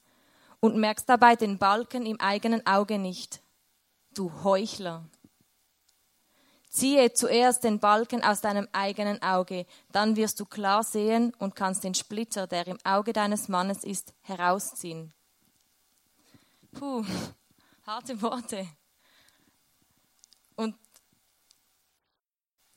und 0.60 0.76
merkst 0.76 1.08
dabei 1.08 1.38
den 1.38 1.58
Balken 1.58 2.06
im 2.06 2.20
eigenen 2.20 2.66
Auge 2.68 3.00
nicht? 3.00 3.42
Du 4.14 4.32
Heuchler. 4.44 5.06
Ziehe 6.70 7.14
zuerst 7.14 7.64
den 7.64 7.80
Balken 7.80 8.22
aus 8.22 8.42
deinem 8.42 8.68
eigenen 8.74 9.22
Auge, 9.22 9.66
dann 9.94 10.18
wirst 10.18 10.42
du 10.42 10.46
klar 10.46 10.84
sehen 10.84 11.34
und 11.40 11.56
kannst 11.56 11.86
den 11.86 11.94
Splitter, 11.94 12.48
der 12.48 12.68
im 12.68 12.78
Auge 12.84 13.14
deines 13.14 13.48
Mannes 13.48 13.86
ist, 13.86 14.14
herausziehen. 14.24 15.14
Puh, 16.74 17.06
harte 17.86 18.22
Worte. 18.22 18.68
Und 20.56 20.76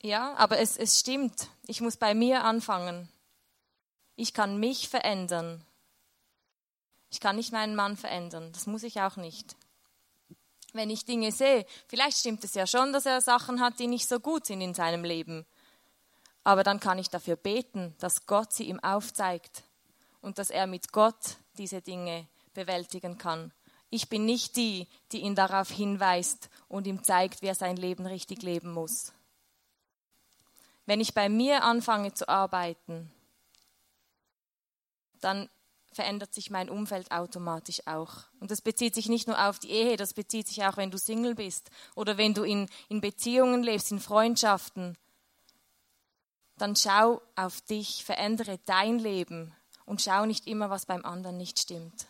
ja, 0.03 0.35
aber 0.35 0.59
es, 0.59 0.77
es 0.77 0.99
stimmt. 0.99 1.49
Ich 1.67 1.81
muss 1.81 1.97
bei 1.97 2.15
mir 2.15 2.45
anfangen. 2.45 3.09
Ich 4.17 4.35
kann 4.35 4.59
mich 4.59 4.89
verändern. 4.89 5.65
Ich 7.11 7.21
kann 7.21 7.37
nicht 7.37 7.53
meinen 7.53 7.75
Mann 7.75 7.97
verändern. 7.97 8.53
Das 8.53 8.67
muss 8.67 8.83
ich 8.83 9.01
auch 9.01 9.17
nicht 9.17 9.57
wenn 10.73 10.91
ich 10.91 11.05
Dinge 11.05 11.33
sehe. 11.33 11.67
Vielleicht 11.87 12.19
stimmt 12.19 12.45
es 12.45 12.55
ja 12.55 12.67
schon, 12.67 12.93
dass 12.93 13.07
er 13.07 13.21
Sachen 13.21 13.61
hat, 13.61 13.79
die 13.79 13.87
nicht 13.87 14.09
so 14.09 14.21
gut 14.21 14.47
sind 14.47 14.61
in 14.61 14.75
seinem 14.75 15.05
Leben. 15.05 15.47
Aber 16.45 16.63
dann 16.63 16.81
kann 16.81 16.99
ich 16.99 17.11
dafür 17.11 17.37
beten, 17.37 17.95
dass 17.99 18.27
Gott 18.27 18.53
sie 18.53 18.65
ihm 18.65 18.81
aufzeigt 18.81 19.65
und 20.21 20.39
dass 20.39 20.51
er 20.51 20.67
mit 20.67 20.93
Gott 20.93 21.37
diese 21.59 21.83
Dinge 21.83 22.27
bewältigen 22.55 23.19
kann. 23.19 23.53
Ich 23.91 24.09
bin 24.09 24.25
nicht 24.27 24.57
die, 24.57 24.87
die 25.13 25.21
ihn 25.21 25.35
darauf 25.35 25.71
hinweist 25.71 26.51
und 26.69 26.87
ihm 26.87 27.03
zeigt, 27.03 27.43
wie 27.43 27.47
er 27.47 27.55
sein 27.55 27.77
Leben 27.77 28.07
richtig 28.07 28.43
leben 28.43 28.73
muss. 28.73 29.13
Wenn 30.85 31.01
ich 31.01 31.15
bei 31.15 31.29
mir 31.29 31.65
anfange 31.65 32.13
zu 32.15 32.29
arbeiten, 32.29 33.11
dann 35.21 35.49
verändert 35.93 36.33
sich 36.33 36.51
mein 36.51 36.71
Umfeld 36.71 37.11
automatisch 37.11 37.87
auch. 37.87 38.25
Und 38.41 38.51
das 38.51 38.61
bezieht 38.61 38.95
sich 38.95 39.09
nicht 39.09 39.27
nur 39.27 39.49
auf 39.49 39.59
die 39.59 39.71
Ehe, 39.71 39.97
das 39.97 40.15
bezieht 40.15 40.47
sich 40.47 40.65
auch, 40.65 40.77
wenn 40.77 40.91
du 40.91 40.99
Single 40.99 41.35
bist 41.35 41.71
oder 41.95 42.17
wenn 42.17 42.35
du 42.35 42.45
in, 42.45 42.69
in 42.89 43.01
Beziehungen 43.01 43.63
lebst, 43.63 43.91
in 43.91 44.01
Freundschaften. 44.01 44.97
Dann 46.57 46.77
schau 46.77 47.21
auf 47.37 47.61
dich, 47.63 48.05
verändere 48.05 48.59
dein 48.65 48.99
Leben 48.99 49.55
und 49.87 50.03
schau 50.03 50.27
nicht 50.27 50.47
immer, 50.47 50.71
was 50.71 50.87
beim 50.87 51.05
anderen 51.05 51.37
nicht 51.37 51.59
stimmt. 51.59 52.07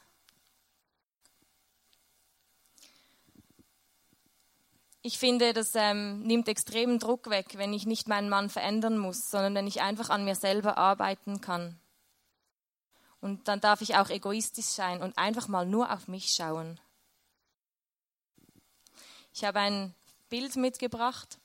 Ich 5.03 5.19
finde, 5.19 5.53
das 5.53 5.75
ähm, 5.75 6.23
nimmt 6.23 6.49
extremen 6.49 6.99
Druck 6.99 7.31
weg, 7.31 7.53
wenn 7.55 7.73
ich 7.73 7.87
nicht 7.87 8.09
meinen 8.09 8.29
Mann 8.29 8.51
verändern 8.51 8.99
muss, 8.99 9.31
sondern 9.31 9.55
wenn 9.55 9.67
ich 9.67 9.81
einfach 9.81 10.11
an 10.11 10.25
mir 10.25 10.35
selber 10.35 10.77
arbeiten 10.77 11.41
kann. 11.41 11.79
Und 13.21 13.49
dann 13.49 13.61
darf 13.61 13.81
ich 13.81 13.97
auch 13.97 14.11
egoistisch 14.11 14.67
sein 14.67 15.03
und 15.03 15.17
einfach 15.17 15.49
mal 15.49 15.67
nur 15.67 15.93
auf 15.93 16.09
mich 16.09 16.33
schauen. 16.33 16.81
Ich 19.33 19.45
habe 19.45 19.61
ein 19.61 19.95
Bild 20.29 20.57
mitgebracht. 20.57 21.39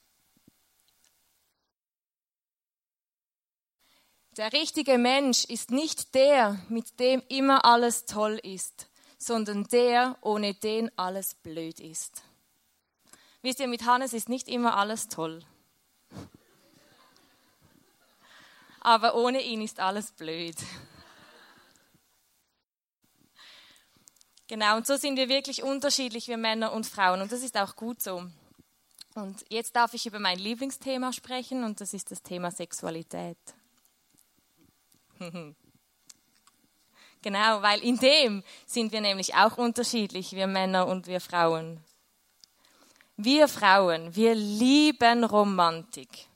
Der 4.38 4.52
richtige 4.52 4.98
Mensch 4.98 5.46
ist 5.46 5.70
nicht 5.70 6.16
der, 6.16 6.60
mit 6.70 7.00
dem 7.00 7.22
immer 7.30 7.66
alles 7.66 8.06
toll 8.06 8.40
ist, 8.42 8.90
sondern 9.20 9.66
der, 9.66 10.18
ohne 10.22 10.56
den 10.56 10.96
alles 10.98 11.36
blöd 11.36 11.80
ist. 11.80 12.24
Wisst 13.44 13.60
ihr, 13.60 13.68
mit 13.68 13.86
Hannes 13.86 14.14
ist 14.14 14.30
nicht 14.30 14.48
immer 14.48 14.78
alles 14.78 15.10
toll. 15.10 15.44
Aber 18.80 19.16
ohne 19.16 19.42
ihn 19.42 19.62
ist 19.62 19.82
alles 19.82 20.14
blöd. 20.14 20.56
Genau, 24.48 24.78
und 24.78 24.88
so 24.88 24.96
sind 24.96 25.18
wir 25.18 25.28
wirklich 25.28 25.62
unterschiedlich, 25.62 26.30
wir 26.30 26.38
Männer 26.38 26.72
und 26.72 26.86
Frauen. 26.86 27.22
Und 27.22 27.34
das 27.34 27.44
ist 27.44 27.58
auch 27.58 27.76
gut 27.76 28.02
so. 28.02 28.24
Und 29.16 29.44
jetzt 29.50 29.76
darf 29.76 29.94
ich 29.94 30.06
über 30.06 30.20
mein 30.20 30.40
Lieblingsthema 30.40 31.12
sprechen, 31.12 31.66
und 31.66 31.82
das 31.82 31.94
ist 31.94 32.12
das 32.12 32.24
Thema 32.24 32.50
Sexualität. 32.50 33.38
genau, 37.22 37.62
weil 37.62 37.84
in 37.84 37.98
dem 37.98 38.42
sind 38.66 38.94
wir 38.94 39.02
nämlich 39.02 39.36
auch 39.36 39.58
unterschiedlich, 39.58 40.32
wir 40.32 40.48
Männer 40.48 40.88
und 40.88 41.08
wir 41.08 41.20
Frauen. 41.20 41.84
Wir 43.16 43.48
Frauen, 43.48 44.16
wir 44.16 44.36
lieben 44.36 45.24
Romantik. 45.24 46.28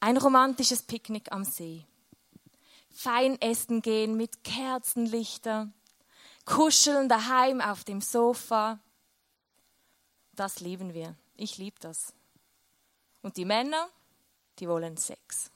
Ein 0.00 0.16
romantisches 0.16 0.82
Picknick 0.82 1.30
am 1.30 1.44
See. 1.44 1.84
Fein 2.90 3.40
essen 3.40 3.82
gehen 3.82 4.16
mit 4.16 4.42
Kerzenlichter 4.42 5.70
kuscheln 6.50 7.08
daheim 7.08 7.60
auf 7.60 7.84
dem 7.84 8.00
Sofa. 8.00 8.80
Das 10.32 10.60
lieben 10.60 10.94
wir. 10.94 11.16
Ich 11.36 11.58
liebe 11.58 11.78
das. 11.80 12.12
Und 13.22 13.36
die 13.36 13.44
Männer, 13.44 13.88
die 14.58 14.68
wollen 14.68 14.96
Sex. 14.96 15.50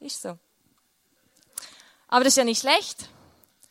Ist 0.00 0.22
so. 0.22 0.38
Aber 2.08 2.24
das 2.24 2.34
ist 2.34 2.36
ja 2.36 2.44
nicht 2.44 2.60
schlecht. 2.60 3.08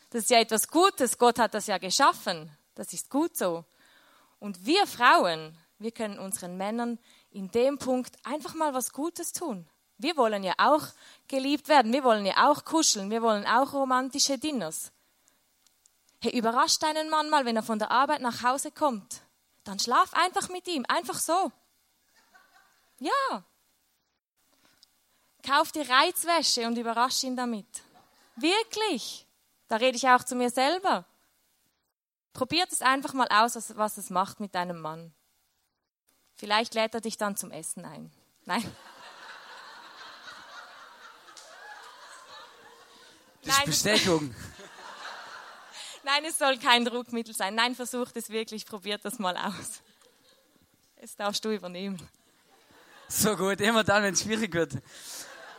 Das 0.10 0.24
ist 0.24 0.30
ja 0.30 0.39
etwas 0.39 0.68
Gutes. 0.68 1.18
Gott 1.18 1.39
hat 1.39 1.54
das 1.54 1.68
ja 1.68 1.77
geschaffen. 1.77 2.51
Das 2.75 2.92
ist 2.94 3.10
gut 3.10 3.36
so. 3.38 3.66
Und 4.39 4.65
wir 4.65 4.86
Frauen, 4.88 5.58
wir 5.79 5.91
können 5.91 6.20
unseren 6.20 6.58
Männern 6.58 7.00
in 7.29 7.50
dem 7.51 7.77
Punkt 7.77 8.15
einfach 8.25 8.53
mal 8.53 8.74
was 8.74 8.91
Gutes 8.91 9.32
tun. 9.32 9.67
Wir 9.98 10.15
wollen 10.15 10.44
ja 10.44 10.53
auch 10.58 10.84
geliebt 11.27 11.70
werden, 11.70 11.91
wir 11.91 12.03
wollen 12.03 12.25
ja 12.25 12.50
auch 12.50 12.65
kuscheln, 12.65 13.10
wir 13.10 13.22
wollen 13.22 13.46
auch 13.46 13.74
romantische 13.74 14.38
Dinners. 14.38 14.91
Hey, 16.20 16.38
überrasch 16.38 16.77
deinen 16.79 17.10
Mann 17.10 17.29
mal, 17.29 17.46
wenn 17.46 17.56
er 17.56 17.63
von 17.63 17.79
der 17.79 17.91
Arbeit 17.91 18.22
nach 18.22 18.44
Hause 18.44 18.72
kommt. 18.72 19.22
Dann 19.63 19.79
schlaf 19.79 20.13
einfach 20.13 20.50
mit 20.50 20.67
ihm, 20.67 20.86
einfach 20.88 21.20
so. 21.20 21.51
Ja. 23.00 23.44
Kauf 25.44 25.72
dir 25.72 25.88
Reizwäsche 25.88 26.65
und 26.67 26.77
überrasch 26.77 27.24
ihn 27.24 27.36
damit. 27.36 27.67
Wirklich. 28.36 29.27
Da 29.67 29.75
rede 29.77 29.98
ich 29.98 30.08
auch 30.08 30.24
zu 30.24 30.36
mir 30.36 30.50
selber. 30.50 31.06
Probiert 32.38 32.72
es 32.72 32.84
einfach 32.84 33.13
mal 33.13 33.27
aus, 33.29 33.56
was 33.77 33.98
es 33.98 34.12
macht 34.12 34.39
mit 34.39 34.53
deinem 34.53 34.79
Mann. 34.79 35.12
Vielleicht 36.36 36.75
lädt 36.75 36.94
er 36.94 37.01
dich 37.01 37.17
dann 37.17 37.36
zum 37.36 37.50
Essen 37.50 37.84
ein. 37.84 38.12
Nein. 38.46 38.63
Das 43.44 43.60
ist 43.60 43.65
Bestechung. 43.65 44.36
Nein, 46.03 46.25
es 46.25 46.38
soll 46.38 46.58
kein 46.58 46.84
Druckmittel 46.84 47.34
sein. 47.34 47.56
Nein, 47.56 47.75
versucht 47.75 48.17
es 48.17 48.29
wirklich, 48.29 48.65
probiert 48.65 49.06
das 49.06 49.20
mal 49.20 49.38
aus. 49.38 49.82
Jetzt 51.00 51.17
darfst 51.17 51.46
du 51.46 51.51
übernehmen. 51.51 51.98
So 53.08 53.38
gut, 53.38 53.62
immer 53.62 53.86
dann, 53.86 54.03
wenn 54.03 54.13
es 54.13 54.24
schwierig 54.24 54.53
wird. 54.53 54.74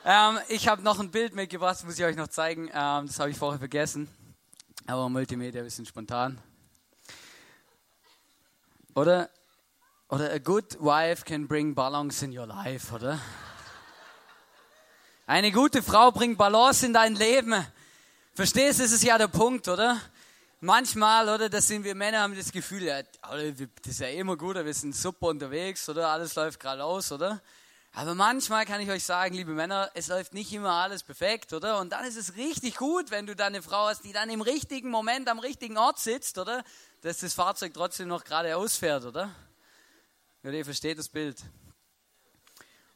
Ähm, 0.05 0.39
ich 0.49 0.69
habe 0.69 0.83
noch 0.83 1.01
ein 1.01 1.11
Bild 1.11 1.35
mitgebracht, 1.35 1.77
das 1.77 1.85
muss 1.85 1.99
ich 1.99 2.05
euch 2.05 2.17
noch 2.17 2.29
zeigen. 2.29 2.69
Ähm, 2.75 3.07
das 3.07 3.19
habe 3.19 3.31
ich 3.31 3.39
vorher 3.39 3.59
vergessen. 3.59 4.07
Aber 4.87 5.09
Multimedia, 5.09 5.63
wir 5.63 5.71
sind 5.71 5.89
spontan. 5.89 6.39
Oder, 8.95 9.31
oder 10.09 10.33
a 10.33 10.39
good 10.39 10.77
wife 10.81 11.25
can 11.25 11.47
bring 11.47 11.75
balance 11.75 12.25
in 12.25 12.37
your 12.37 12.47
life, 12.47 12.95
oder? 12.95 13.19
Eine 15.27 15.53
gute 15.53 15.83
Frau 15.83 16.11
bringt 16.11 16.39
Balance 16.39 16.87
in 16.87 16.95
dein 16.95 17.15
Leben. 17.15 17.55
Verstehst 18.35 18.79
du, 18.79 18.85
das 18.85 18.93
ist 18.93 19.05
ja 19.05 19.19
der 19.19 19.29
Punkt, 19.29 19.69
oder? 19.69 20.01
Manchmal, 20.61 21.29
oder, 21.29 21.49
das 21.49 21.69
sind 21.69 21.85
wir 21.85 21.95
Männer, 21.95 22.21
haben 22.21 22.35
das 22.35 22.51
Gefühl, 22.51 22.83
ja, 22.85 23.03
das 23.03 23.87
ist 23.87 24.01
ja 24.01 24.09
immer 24.09 24.37
gut, 24.37 24.57
wir 24.57 24.75
sind 24.75 24.97
super 24.97 25.29
unterwegs, 25.29 25.89
oder? 25.89 26.09
Alles 26.09 26.35
läuft 26.35 26.59
gerade 26.59 26.83
aus, 26.83 27.13
oder? 27.13 27.43
Aber 27.99 28.15
manchmal 28.15 28.65
kann 28.65 28.81
ich 28.81 28.89
euch 28.91 29.03
sagen, 29.03 29.35
liebe 29.35 29.51
Männer, 29.51 29.91
es 29.93 30.07
läuft 30.07 30.33
nicht 30.33 30.53
immer 30.53 30.71
alles 30.71 31.03
perfekt, 31.03 31.53
oder? 31.53 31.81
Und 31.81 31.91
dann 31.91 32.05
ist 32.05 32.15
es 32.15 32.37
richtig 32.37 32.77
gut, 32.77 33.11
wenn 33.11 33.27
du 33.27 33.35
da 33.35 33.47
eine 33.47 33.61
Frau 33.61 33.89
hast, 33.89 34.05
die 34.05 34.13
dann 34.13 34.31
im 34.31 34.41
richtigen 34.41 34.89
Moment 34.89 35.29
am 35.29 35.41
richtigen 35.41 35.77
Ort 35.77 35.99
sitzt, 35.99 36.39
oder? 36.39 36.63
Dass 37.01 37.19
das 37.19 37.35
Fahrzeug 37.35 37.75
trotzdem 37.75 38.07
noch 38.07 38.23
gerade 38.23 38.57
ausfährt, 38.57 39.05
oder? 39.05 39.35
Ja, 40.45 40.53
ihr 40.53 40.65
versteht 40.65 40.97
das 40.97 41.09
Bild. 41.09 41.43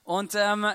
Und 0.04 0.36
ähm, 0.36 0.70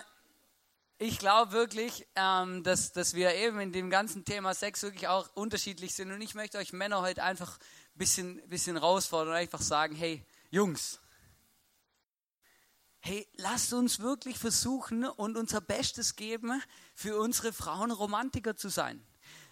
ich 0.97 1.19
glaube 1.19 1.53
wirklich, 1.53 2.05
ähm, 2.15 2.63
dass, 2.63 2.91
dass 2.91 3.13
wir 3.13 3.33
eben 3.33 3.61
in 3.61 3.71
dem 3.71 3.89
ganzen 3.89 4.25
Thema 4.25 4.53
Sex 4.53 4.83
wirklich 4.83 5.07
auch 5.07 5.29
unterschiedlich 5.35 5.95
sind. 5.95 6.11
Und 6.11 6.19
ich 6.19 6.35
möchte 6.35 6.57
euch 6.57 6.73
Männer 6.73 7.01
heute 7.01 7.23
einfach 7.23 7.57
ein 7.57 7.97
bisschen, 7.97 8.49
bisschen 8.49 8.75
herausfordern 8.75 9.29
und 9.29 9.35
einfach 9.35 9.61
sagen, 9.61 9.95
hey, 9.95 10.21
Jungs, 10.49 10.99
hey, 13.07 13.25
lasst 13.37 13.71
uns 13.71 13.99
wirklich 13.99 14.37
versuchen 14.37 15.05
und 15.05 15.37
unser 15.37 15.61
Bestes 15.61 16.17
geben, 16.17 16.61
für 16.93 17.17
unsere 17.17 17.53
Frauen 17.53 17.91
Romantiker 17.91 18.57
zu 18.57 18.67
sein. 18.67 19.01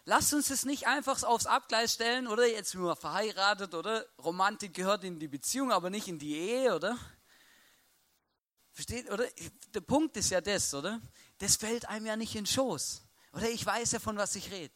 Lasst 0.03 0.33
uns 0.33 0.49
das 0.49 0.65
nicht 0.65 0.87
einfach 0.87 1.23
aufs 1.23 1.45
Abgleis 1.45 1.93
stellen, 1.93 2.27
oder 2.27 2.45
jetzt 2.45 2.75
nur 2.75 2.97
verheiratet, 2.97 3.73
oder 3.73 4.05
Romantik 4.21 4.73
gehört 4.73 5.05
in 5.05 5.19
die 5.19 5.29
Beziehung, 5.29 5.71
aber 5.71 5.89
nicht 5.89 6.09
in 6.09 6.19
die 6.19 6.35
Ehe, 6.35 6.75
oder? 6.75 6.97
Versteht, 8.73 9.09
oder? 9.09 9.25
Der 9.73 9.81
Punkt 9.81 10.17
ist 10.17 10.31
ja 10.31 10.41
das, 10.41 10.73
oder? 10.73 10.99
Das 11.37 11.55
fällt 11.55 11.87
einem 11.87 12.07
ja 12.07 12.17
nicht 12.17 12.35
in 12.35 12.43
den 12.43 12.51
Schoß. 12.51 13.03
Oder 13.31 13.49
ich 13.49 13.65
weiß 13.65 13.93
ja, 13.93 13.99
von 13.99 14.17
was 14.17 14.35
ich 14.35 14.51
rede. 14.51 14.73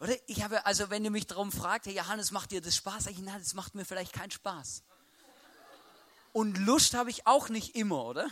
Oder 0.00 0.16
ich 0.26 0.42
habe, 0.42 0.66
also 0.66 0.90
wenn 0.90 1.04
ihr 1.04 1.12
mich 1.12 1.28
darum 1.28 1.52
fragt, 1.52 1.86
hey 1.86 1.94
Johannes, 1.94 2.32
macht 2.32 2.50
dir 2.50 2.60
das 2.60 2.74
Spaß? 2.74 3.06
Ich, 3.06 3.18
nein, 3.20 3.38
das 3.38 3.54
macht 3.54 3.76
mir 3.76 3.84
vielleicht 3.84 4.12
keinen 4.12 4.32
Spaß. 4.32 4.82
Und 6.34 6.58
Lust 6.58 6.94
habe 6.94 7.10
ich 7.10 7.28
auch 7.28 7.48
nicht 7.48 7.76
immer, 7.76 8.06
oder? 8.06 8.28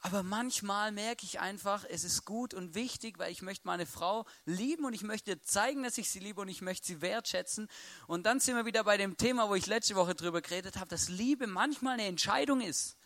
Aber 0.00 0.22
manchmal 0.22 0.92
merke 0.92 1.24
ich 1.24 1.40
einfach, 1.40 1.84
es 1.90 2.04
ist 2.04 2.24
gut 2.24 2.54
und 2.54 2.76
wichtig, 2.76 3.18
weil 3.18 3.32
ich 3.32 3.42
möchte 3.42 3.66
meine 3.66 3.84
Frau 3.84 4.26
lieben 4.44 4.84
und 4.84 4.92
ich 4.92 5.02
möchte 5.02 5.42
zeigen, 5.42 5.82
dass 5.82 5.98
ich 5.98 6.08
sie 6.08 6.20
liebe 6.20 6.40
und 6.40 6.46
ich 6.46 6.62
möchte 6.62 6.86
sie 6.86 7.00
wertschätzen. 7.00 7.66
Und 8.06 8.26
dann 8.26 8.38
sind 8.38 8.54
wir 8.54 8.64
wieder 8.64 8.84
bei 8.84 8.96
dem 8.96 9.16
Thema, 9.16 9.48
wo 9.48 9.56
ich 9.56 9.66
letzte 9.66 9.96
Woche 9.96 10.14
drüber 10.14 10.40
geredet 10.40 10.76
habe, 10.76 10.86
dass 10.86 11.08
Liebe 11.08 11.48
manchmal 11.48 11.94
eine 11.94 12.06
Entscheidung 12.06 12.60
ist. 12.60 12.96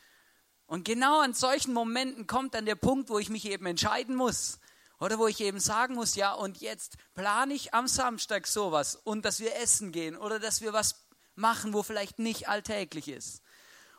Und 0.67 0.85
genau 0.85 1.21
an 1.21 1.33
solchen 1.33 1.73
Momenten 1.73 2.26
kommt 2.26 2.52
dann 2.52 2.67
der 2.67 2.75
Punkt, 2.75 3.09
wo 3.09 3.19
ich 3.19 3.31
mich 3.31 3.47
eben 3.47 3.64
entscheiden 3.64 4.17
muss. 4.17 4.59
Oder 5.00 5.19
wo 5.19 5.29
ich 5.29 5.41
eben 5.41 5.61
sagen 5.61 5.95
muss, 5.95 6.14
ja, 6.14 6.35
und 6.35 6.59
jetzt 6.59 6.99
plane 7.14 7.55
ich 7.55 7.73
am 7.73 7.88
Samstag 7.88 8.47
sowas 8.47 8.97
und 8.97 9.25
dass 9.25 9.41
wir 9.41 9.57
essen 9.57 9.93
gehen 9.93 10.19
oder 10.19 10.38
dass 10.38 10.61
wir 10.61 10.75
was 10.75 11.07
machen, 11.37 11.73
wo 11.73 11.83
vielleicht 11.83 12.19
nicht 12.19 12.50
alltäglich 12.50 13.09
ist. 13.09 13.43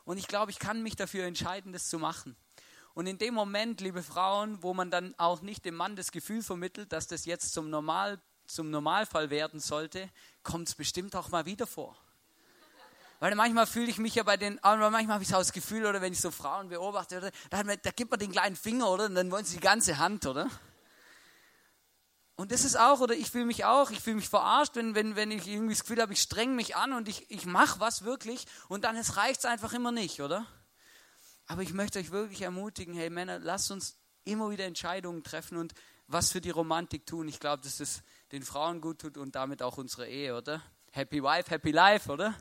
Und 0.05 0.17
ich 0.17 0.27
glaube, 0.27 0.51
ich 0.51 0.59
kann 0.59 0.83
mich 0.83 0.95
dafür 0.95 1.25
entscheiden, 1.25 1.73
das 1.73 1.89
zu 1.89 1.99
machen. 1.99 2.35
Und 2.93 3.07
in 3.07 3.17
dem 3.17 3.33
Moment, 3.33 3.81
liebe 3.81 4.03
Frauen, 4.03 4.61
wo 4.61 4.73
man 4.73 4.91
dann 4.91 5.15
auch 5.17 5.41
nicht 5.41 5.65
dem 5.65 5.75
Mann 5.75 5.95
das 5.95 6.11
Gefühl 6.11 6.43
vermittelt, 6.43 6.91
dass 6.91 7.07
das 7.07 7.25
jetzt 7.25 7.53
zum, 7.53 7.69
Normal, 7.69 8.21
zum 8.45 8.69
Normalfall 8.69 9.29
werden 9.29 9.59
sollte, 9.59 10.09
kommt 10.43 10.67
es 10.67 10.75
bestimmt 10.75 11.15
auch 11.15 11.29
mal 11.29 11.45
wieder 11.45 11.65
vor. 11.65 11.97
Weil 13.19 13.33
manchmal 13.35 13.65
fühle 13.65 13.89
ich 13.89 13.97
mich 13.97 14.15
ja 14.15 14.23
bei 14.23 14.35
den, 14.35 14.59
manchmal 14.61 15.07
habe 15.07 15.23
ich 15.23 15.29
so 15.29 15.37
das 15.37 15.53
Gefühl, 15.53 15.85
oder 15.85 16.01
wenn 16.01 16.11
ich 16.11 16.19
so 16.19 16.29
Frauen 16.29 16.67
beobachte, 16.67 17.17
oder, 17.17 17.31
da, 17.49 17.63
da 17.63 17.91
gibt 17.91 18.11
man 18.11 18.19
den 18.19 18.31
kleinen 18.31 18.57
Finger, 18.57 18.89
oder? 18.89 19.05
Und 19.05 19.15
dann 19.15 19.31
wollen 19.31 19.45
sie 19.45 19.55
die 19.55 19.61
ganze 19.61 19.97
Hand, 19.97 20.25
oder? 20.25 20.49
Und 22.35 22.51
das 22.51 22.63
ist 22.63 22.75
auch, 22.75 22.99
oder 22.99 23.13
ich 23.13 23.29
fühle 23.29 23.45
mich 23.45 23.63
auch, 23.65 23.91
ich 23.91 23.99
fühle 23.99 24.15
mich 24.15 24.27
verarscht, 24.27 24.75
wenn, 24.75 24.95
wenn, 24.95 25.15
wenn 25.15 25.29
ich 25.29 25.47
irgendwie 25.47 25.73
das 25.73 25.83
Gefühl 25.83 26.01
habe, 26.01 26.13
ich 26.13 26.21
streng 26.21 26.55
mich 26.55 26.75
an 26.75 26.93
und 26.93 27.07
ich, 27.07 27.29
ich 27.29 27.45
mache 27.45 27.79
was 27.79 28.03
wirklich 28.03 28.45
und 28.69 28.85
dann 28.85 28.97
reicht 28.97 29.39
es 29.39 29.45
einfach 29.45 29.73
immer 29.73 29.91
nicht, 29.91 30.19
oder? 30.19 30.45
Aber 31.45 31.61
ich 31.61 31.73
möchte 31.73 31.99
euch 31.99 32.11
wirklich 32.11 32.41
ermutigen, 32.41 32.95
hey 32.95 33.09
Männer, 33.09 33.37
lasst 33.37 33.69
uns 33.69 33.97
immer 34.23 34.49
wieder 34.49 34.65
Entscheidungen 34.65 35.23
treffen 35.23 35.57
und 35.57 35.73
was 36.07 36.31
für 36.31 36.41
die 36.41 36.49
Romantik 36.49 37.05
tun. 37.05 37.27
Ich 37.27 37.39
glaube, 37.39 37.61
dass 37.61 37.79
es 37.79 38.01
den 38.31 38.43
Frauen 38.43 38.81
gut 38.81 38.99
tut 38.99 39.17
und 39.17 39.35
damit 39.35 39.61
auch 39.61 39.77
unsere 39.77 40.07
Ehe, 40.07 40.35
oder? 40.35 40.61
Happy 40.91 41.21
Wife, 41.21 41.51
Happy 41.51 41.71
Life, 41.71 42.11
oder? 42.11 42.33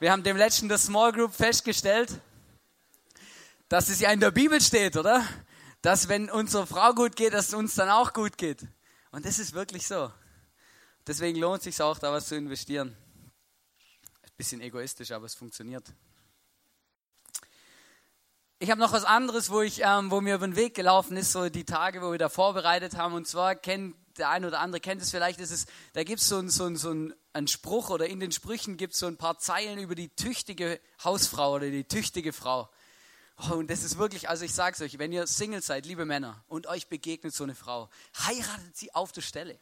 Wir 0.00 0.12
haben 0.12 0.22
dem 0.22 0.36
letzten 0.36 0.68
der 0.68 0.78
Small 0.78 1.12
Group 1.12 1.32
festgestellt, 1.32 2.20
dass 3.68 3.88
es 3.88 4.00
ja 4.00 4.10
in 4.10 4.20
der 4.20 4.32
Bibel 4.32 4.60
steht, 4.60 4.96
oder? 4.96 5.26
Dass 5.80 6.08
wenn 6.08 6.30
unserer 6.30 6.66
Frau 6.66 6.92
gut 6.92 7.16
geht, 7.16 7.32
dass 7.32 7.48
es 7.48 7.54
uns 7.54 7.74
dann 7.74 7.88
auch 7.88 8.12
gut 8.12 8.36
geht. 8.36 8.66
Und 9.14 9.24
das 9.24 9.38
ist 9.38 9.52
wirklich 9.52 9.86
so. 9.86 10.10
Deswegen 11.06 11.38
lohnt 11.38 11.58
es 11.58 11.64
sich 11.66 11.80
auch, 11.80 12.00
da 12.00 12.10
was 12.10 12.26
zu 12.26 12.34
investieren. 12.34 12.96
Ein 14.22 14.30
bisschen 14.36 14.60
egoistisch, 14.60 15.12
aber 15.12 15.26
es 15.26 15.36
funktioniert. 15.36 15.86
Ich 18.58 18.72
habe 18.72 18.80
noch 18.80 18.92
was 18.92 19.04
anderes, 19.04 19.50
wo, 19.50 19.60
ich, 19.60 19.82
ähm, 19.84 20.10
wo 20.10 20.20
mir 20.20 20.34
über 20.34 20.48
den 20.48 20.56
Weg 20.56 20.74
gelaufen 20.74 21.16
ist, 21.16 21.30
so 21.30 21.48
die 21.48 21.62
Tage, 21.62 22.02
wo 22.02 22.10
wir 22.10 22.18
da 22.18 22.28
vorbereitet 22.28 22.96
haben. 22.96 23.14
Und 23.14 23.28
zwar 23.28 23.54
kennt 23.54 23.94
der 24.18 24.30
eine 24.30 24.48
oder 24.48 24.58
andere 24.58 24.80
kennt 24.80 25.00
es 25.00 25.12
vielleicht, 25.12 25.38
ist 25.38 25.52
es, 25.52 25.66
da 25.92 26.02
gibt 26.02 26.20
es 26.20 26.28
so, 26.28 26.38
ein, 26.38 26.50
so, 26.50 26.66
ein, 26.66 26.74
so 26.74 26.90
einen 27.34 27.46
Spruch 27.46 27.90
oder 27.90 28.08
in 28.08 28.18
den 28.18 28.32
Sprüchen 28.32 28.76
gibt 28.76 28.94
es 28.94 28.98
so 28.98 29.06
ein 29.06 29.16
paar 29.16 29.38
Zeilen 29.38 29.78
über 29.78 29.94
die 29.94 30.08
tüchtige 30.08 30.80
Hausfrau 31.04 31.52
oder 31.52 31.70
die 31.70 31.84
tüchtige 31.84 32.32
Frau. 32.32 32.68
Oh, 33.36 33.54
und 33.54 33.68
das 33.68 33.82
ist 33.82 33.98
wirklich, 33.98 34.28
also 34.28 34.44
ich 34.44 34.54
sage 34.54 34.74
es 34.74 34.80
euch, 34.80 34.98
wenn 34.98 35.10
ihr 35.10 35.26
Single 35.26 35.60
seid, 35.60 35.86
liebe 35.86 36.04
Männer, 36.04 36.44
und 36.46 36.66
euch 36.68 36.86
begegnet 36.86 37.34
so 37.34 37.42
eine 37.44 37.54
Frau, 37.54 37.90
heiratet 38.16 38.76
sie 38.76 38.94
auf 38.94 39.10
der 39.10 39.22
Stelle. 39.22 39.58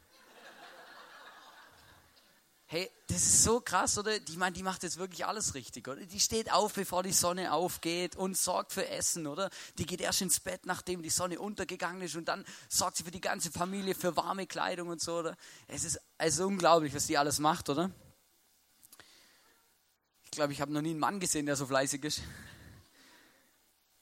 Hey, 2.66 2.90
das 3.06 3.18
ist 3.18 3.42
so 3.42 3.60
krass, 3.60 3.98
oder? 3.98 4.18
Die, 4.18 4.36
meine, 4.38 4.54
die 4.54 4.62
macht 4.62 4.82
jetzt 4.82 4.96
wirklich 4.96 5.26
alles 5.26 5.52
richtig, 5.52 5.88
oder? 5.88 6.06
Die 6.06 6.20
steht 6.20 6.50
auf, 6.50 6.72
bevor 6.72 7.02
die 7.02 7.12
Sonne 7.12 7.52
aufgeht 7.52 8.16
und 8.16 8.34
sorgt 8.34 8.72
für 8.72 8.88
Essen, 8.88 9.26
oder? 9.26 9.50
Die 9.76 9.84
geht 9.84 10.00
erst 10.00 10.22
ins 10.22 10.40
Bett, 10.40 10.64
nachdem 10.64 11.02
die 11.02 11.10
Sonne 11.10 11.38
untergegangen 11.38 12.00
ist 12.00 12.16
und 12.16 12.28
dann 12.28 12.46
sorgt 12.70 12.96
sie 12.96 13.04
für 13.04 13.10
die 13.10 13.20
ganze 13.20 13.50
Familie, 13.50 13.94
für 13.94 14.16
warme 14.16 14.46
Kleidung 14.46 14.88
und 14.88 15.02
so, 15.02 15.18
oder? 15.18 15.36
Es 15.68 15.84
ist 15.84 16.00
also 16.16 16.46
unglaublich, 16.46 16.94
was 16.94 17.06
die 17.06 17.18
alles 17.18 17.40
macht, 17.40 17.68
oder? 17.68 17.90
Ich 20.24 20.30
glaube, 20.30 20.54
ich 20.54 20.62
habe 20.62 20.72
noch 20.72 20.80
nie 20.80 20.92
einen 20.92 20.98
Mann 20.98 21.20
gesehen, 21.20 21.44
der 21.44 21.56
so 21.56 21.66
fleißig 21.66 22.02
ist. 22.04 22.22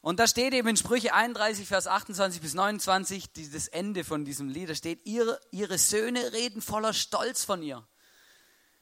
Und 0.02 0.18
da 0.18 0.26
steht 0.26 0.54
eben 0.54 0.68
in 0.68 0.76
Sprüche 0.76 1.12
31, 1.12 1.68
Vers 1.68 1.86
28 1.86 2.40
bis 2.40 2.54
29, 2.54 3.32
das 3.52 3.68
Ende 3.68 4.02
von 4.02 4.24
diesem 4.24 4.48
Lied, 4.48 4.70
da 4.70 4.74
steht, 4.74 5.04
ihre, 5.04 5.38
ihre 5.50 5.76
Söhne 5.76 6.32
reden 6.32 6.62
voller 6.62 6.94
Stolz 6.94 7.44
von 7.44 7.62
ihr 7.62 7.86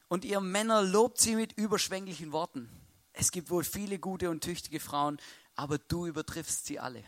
und 0.07 0.25
ihr 0.25 0.41
Männer 0.41 0.83
lobt 0.83 1.19
sie 1.21 1.35
mit 1.35 1.53
überschwänglichen 1.55 2.33
Worten. 2.33 2.71
Es 3.13 3.33
gibt 3.33 3.51
wohl 3.51 3.65
viele 3.65 3.99
gute 3.99 4.31
und 4.31 4.45
tüchtige 4.45 4.79
Frauen, 4.79 5.21
aber 5.57 5.79
du 5.79 6.07
übertriffst 6.07 6.67
sie 6.67 6.79
alle. 6.79 7.05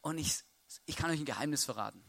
Und 0.00 0.18
ich, 0.18 0.40
ich 0.84 0.96
kann 0.96 1.10
euch 1.10 1.20
ein 1.20 1.24
Geheimnis 1.24 1.64
verraten. 1.64 2.02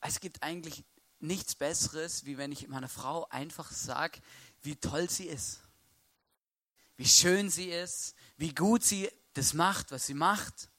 Es 0.00 0.20
gibt 0.20 0.42
eigentlich 0.42 0.84
nichts 1.20 1.54
Besseres, 1.54 2.26
wie 2.26 2.36
wenn 2.36 2.52
ich 2.52 2.68
meiner 2.68 2.90
Frau 2.90 3.26
einfach 3.30 3.72
sage, 3.72 4.20
wie 4.60 4.76
toll 4.76 5.08
sie 5.08 5.26
ist, 5.26 5.63
wie 6.96 7.08
schön 7.08 7.50
sie 7.50 7.70
ist, 7.70 8.14
wie 8.36 8.54
gut 8.54 8.84
sie 8.84 9.10
das 9.34 9.54
macht, 9.54 9.90
was 9.90 10.06
sie 10.06 10.14
macht. 10.14 10.70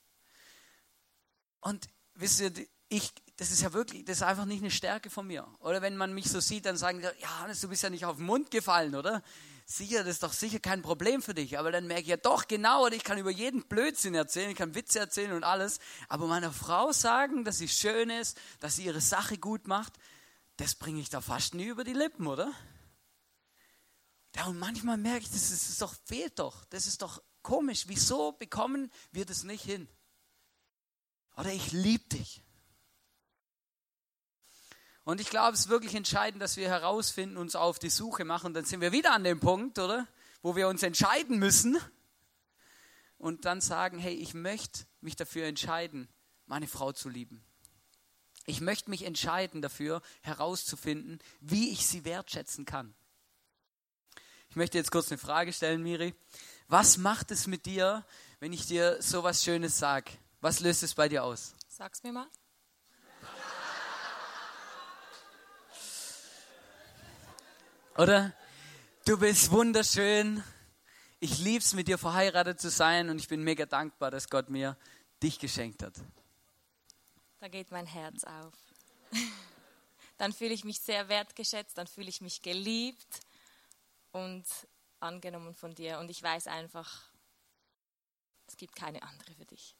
Und 1.60 1.88
wisst 2.14 2.40
ihr, 2.40 2.52
ich, 2.90 3.12
das 3.38 3.52
ist 3.52 3.62
ja 3.62 3.74
wirklich, 3.74 4.06
das 4.06 4.18
ist 4.18 4.24
einfach 4.24 4.46
nicht 4.46 4.62
eine 4.62 4.72
Stärke 4.72 5.10
von 5.10 5.28
mir. 5.28 5.48
Oder 5.60 5.82
wenn 5.82 5.98
man 5.98 6.14
mich 6.14 6.30
so 6.30 6.40
sieht, 6.40 6.66
dann 6.66 6.78
sagen 6.78 7.00
die, 7.00 7.22
ja, 7.22 7.40
Hannes, 7.40 7.60
du 7.62 7.68
bist 7.68 7.84
ja 7.84 7.90
nicht 7.90 8.06
auf 8.06 8.18
den 8.18 8.26
Mund 8.26 8.52
gefallen, 8.52 8.96
oder? 8.96 9.22
Sicher, 9.66 10.04
das 10.04 10.16
ist 10.16 10.24
doch 10.24 10.32
sicher 10.32 10.60
kein 10.60 10.84
Problem 10.84 11.24
für 11.24 11.34
dich. 11.34 11.58
Aber 11.58 11.72
dann 11.72 11.88
merke 11.88 12.04
ich 12.04 12.08
ja 12.08 12.18
doch 12.18 12.48
genau, 12.48 12.88
ich 12.88 13.04
kann 13.04 13.18
über 13.18 13.32
jeden 13.32 13.64
Blödsinn 13.64 14.14
erzählen, 14.14 14.52
ich 14.52 14.58
kann 14.58 14.76
Witze 14.76 15.00
erzählen 15.00 15.34
und 15.34 15.44
alles. 15.44 15.80
Aber 16.08 16.28
meiner 16.28 16.52
Frau 16.52 16.92
sagen, 16.92 17.44
dass 17.44 17.58
sie 17.58 17.68
schön 17.68 18.12
ist, 18.12 18.38
dass 18.60 18.76
sie 18.76 18.86
ihre 18.86 19.02
Sache 19.02 19.38
gut 19.38 19.68
macht, 19.68 19.94
das 20.58 20.76
bringe 20.76 21.02
ich 21.02 21.10
da 21.10 21.20
fast 21.20 21.56
nie 21.56 21.66
über 21.66 21.84
die 21.84 21.94
Lippen, 21.94 22.28
oder? 22.28 22.54
Ja, 24.36 24.46
und 24.48 24.60
manchmal 24.60 24.98
merke 24.98 25.26
ich, 25.26 25.32
das, 25.32 25.52
ist, 25.52 25.70
das 25.70 25.78
doch, 25.78 25.96
fehlt 26.06 26.40
doch. 26.40 26.66
Das 26.66 26.88
ist 26.88 27.02
doch 27.02 27.22
komisch. 27.42 27.86
Wieso 27.88 28.34
bekommen 28.34 28.92
wir 29.12 29.26
das 29.26 29.44
nicht 29.44 29.64
hin? 29.64 29.88
Oder 31.38 31.54
ich 31.54 31.72
liebe 31.72 32.06
dich. 32.10 32.42
Und 35.04 35.22
ich 35.22 35.30
glaube, 35.30 35.54
es 35.54 35.62
ist 35.62 35.70
wirklich 35.70 35.96
entscheidend, 35.96 36.42
dass 36.42 36.58
wir 36.58 36.68
herausfinden, 36.68 37.38
uns 37.38 37.56
auf 37.56 37.80
die 37.80 37.90
Suche 37.90 38.26
machen. 38.26 38.54
Dann 38.54 38.66
sind 38.66 38.82
wir 38.82 38.92
wieder 38.92 39.14
an 39.14 39.24
dem 39.24 39.40
Punkt, 39.40 39.80
oder? 39.80 40.08
wo 40.46 40.56
wir 40.56 40.68
uns 40.68 40.84
entscheiden 40.84 41.40
müssen 41.40 41.76
und 43.18 43.46
dann 43.46 43.62
sagen, 43.62 43.98
hey, 43.98 44.14
ich 44.14 44.36
möchte 44.36 44.86
mich 45.02 45.16
dafür 45.16 45.48
entscheiden, 45.48 46.08
meine 46.46 46.68
Frau 46.68 46.92
zu 46.92 47.10
lieben. 47.10 47.44
Ich 48.46 48.62
möchte 48.62 48.92
mich 48.92 49.06
entscheiden 49.06 49.64
dafür, 49.64 50.04
herauszufinden, 50.22 51.18
wie 51.40 51.72
ich 51.72 51.88
sie 51.88 52.06
wertschätzen 52.06 52.66
kann. 52.66 52.94
Ich 54.56 54.58
möchte 54.58 54.78
jetzt 54.78 54.90
kurz 54.90 55.12
eine 55.12 55.18
Frage 55.18 55.52
stellen, 55.52 55.84
Miri. 55.84 56.16
Was 56.70 56.96
macht 56.96 57.30
es 57.30 57.46
mit 57.46 57.66
dir, 57.66 58.06
wenn 58.40 58.54
ich 58.54 58.66
dir 58.66 59.02
so 59.02 59.22
was 59.22 59.44
Schönes 59.44 59.78
sage? 59.78 60.10
Was 60.40 60.62
löst 60.62 60.82
es 60.82 60.94
bei 60.94 61.10
dir 61.10 61.26
aus? 61.26 61.54
Sag's 61.68 62.02
mir 62.04 62.14
mal. 62.14 62.30
Oder? 67.98 68.32
Du 69.04 69.18
bist 69.18 69.52
wunderschön. 69.52 70.42
Ich 71.20 71.38
lieb's, 71.40 71.74
mit 71.74 71.90
dir 71.90 71.98
verheiratet 71.98 72.62
zu 72.62 72.70
sein 72.70 73.10
und 73.10 73.20
ich 73.20 73.28
bin 73.28 73.44
mega 73.44 73.66
dankbar, 73.66 74.10
dass 74.10 74.30
Gott 74.30 74.50
mir 74.50 74.78
dich 75.22 75.38
geschenkt 75.38 75.84
hat. 75.84 75.96
Da 77.42 77.50
geht 77.50 77.72
mein 77.72 77.88
Herz 77.88 78.24
auf. 78.24 78.54
Dann 80.18 80.32
fühle 80.32 80.54
ich 80.54 80.64
mich 80.64 80.80
sehr 80.80 81.10
wertgeschätzt, 81.10 81.78
dann 81.78 81.88
fühle 81.88 82.08
ich 82.08 82.22
mich 82.22 82.42
geliebt 82.42 83.20
und 84.16 84.46
angenommen 85.02 85.54
von 85.54 85.76
dir. 85.76 86.00
Und 86.00 86.10
ich 86.10 86.24
weiß 86.24 86.48
einfach, 86.48 87.12
es 88.48 88.56
gibt 88.56 88.74
keine 88.74 89.04
andere 89.04 89.34
für 89.34 89.46
dich. 89.46 89.76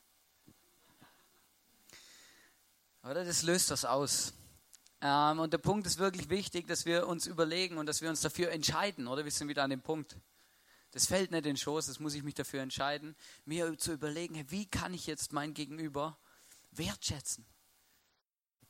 Oder 3.02 3.24
das 3.24 3.44
löst 3.44 3.72
das 3.72 3.86
aus. 3.86 4.34
Ähm, 5.00 5.40
und 5.40 5.54
der 5.54 5.60
Punkt 5.60 5.88
ist 5.88 6.00
wirklich 6.00 6.30
wichtig, 6.30 6.68
dass 6.68 6.86
wir 6.86 7.08
uns 7.08 7.28
überlegen 7.28 7.78
und 7.78 7.86
dass 7.86 8.02
wir 8.02 8.10
uns 8.10 8.20
dafür 8.20 8.52
entscheiden, 8.52 9.08
oder? 9.08 9.24
Wir 9.24 9.32
sind 9.32 9.48
wieder 9.48 9.64
an 9.64 9.70
dem 9.70 9.82
Punkt. 9.82 10.18
Das 10.92 11.06
fällt 11.06 11.32
nicht 11.32 11.40
in 11.40 11.52
den 11.52 11.58
Schoß, 11.58 11.86
das 11.86 12.00
muss 12.00 12.14
ich 12.14 12.24
mich 12.24 12.34
dafür 12.34 12.62
entscheiden, 12.62 13.16
mir 13.46 13.78
zu 13.78 13.94
überlegen, 13.94 14.50
wie 14.52 14.66
kann 14.66 14.94
ich 14.94 15.08
jetzt 15.08 15.32
mein 15.32 15.54
Gegenüber 15.54 16.18
wertschätzen? 16.72 17.46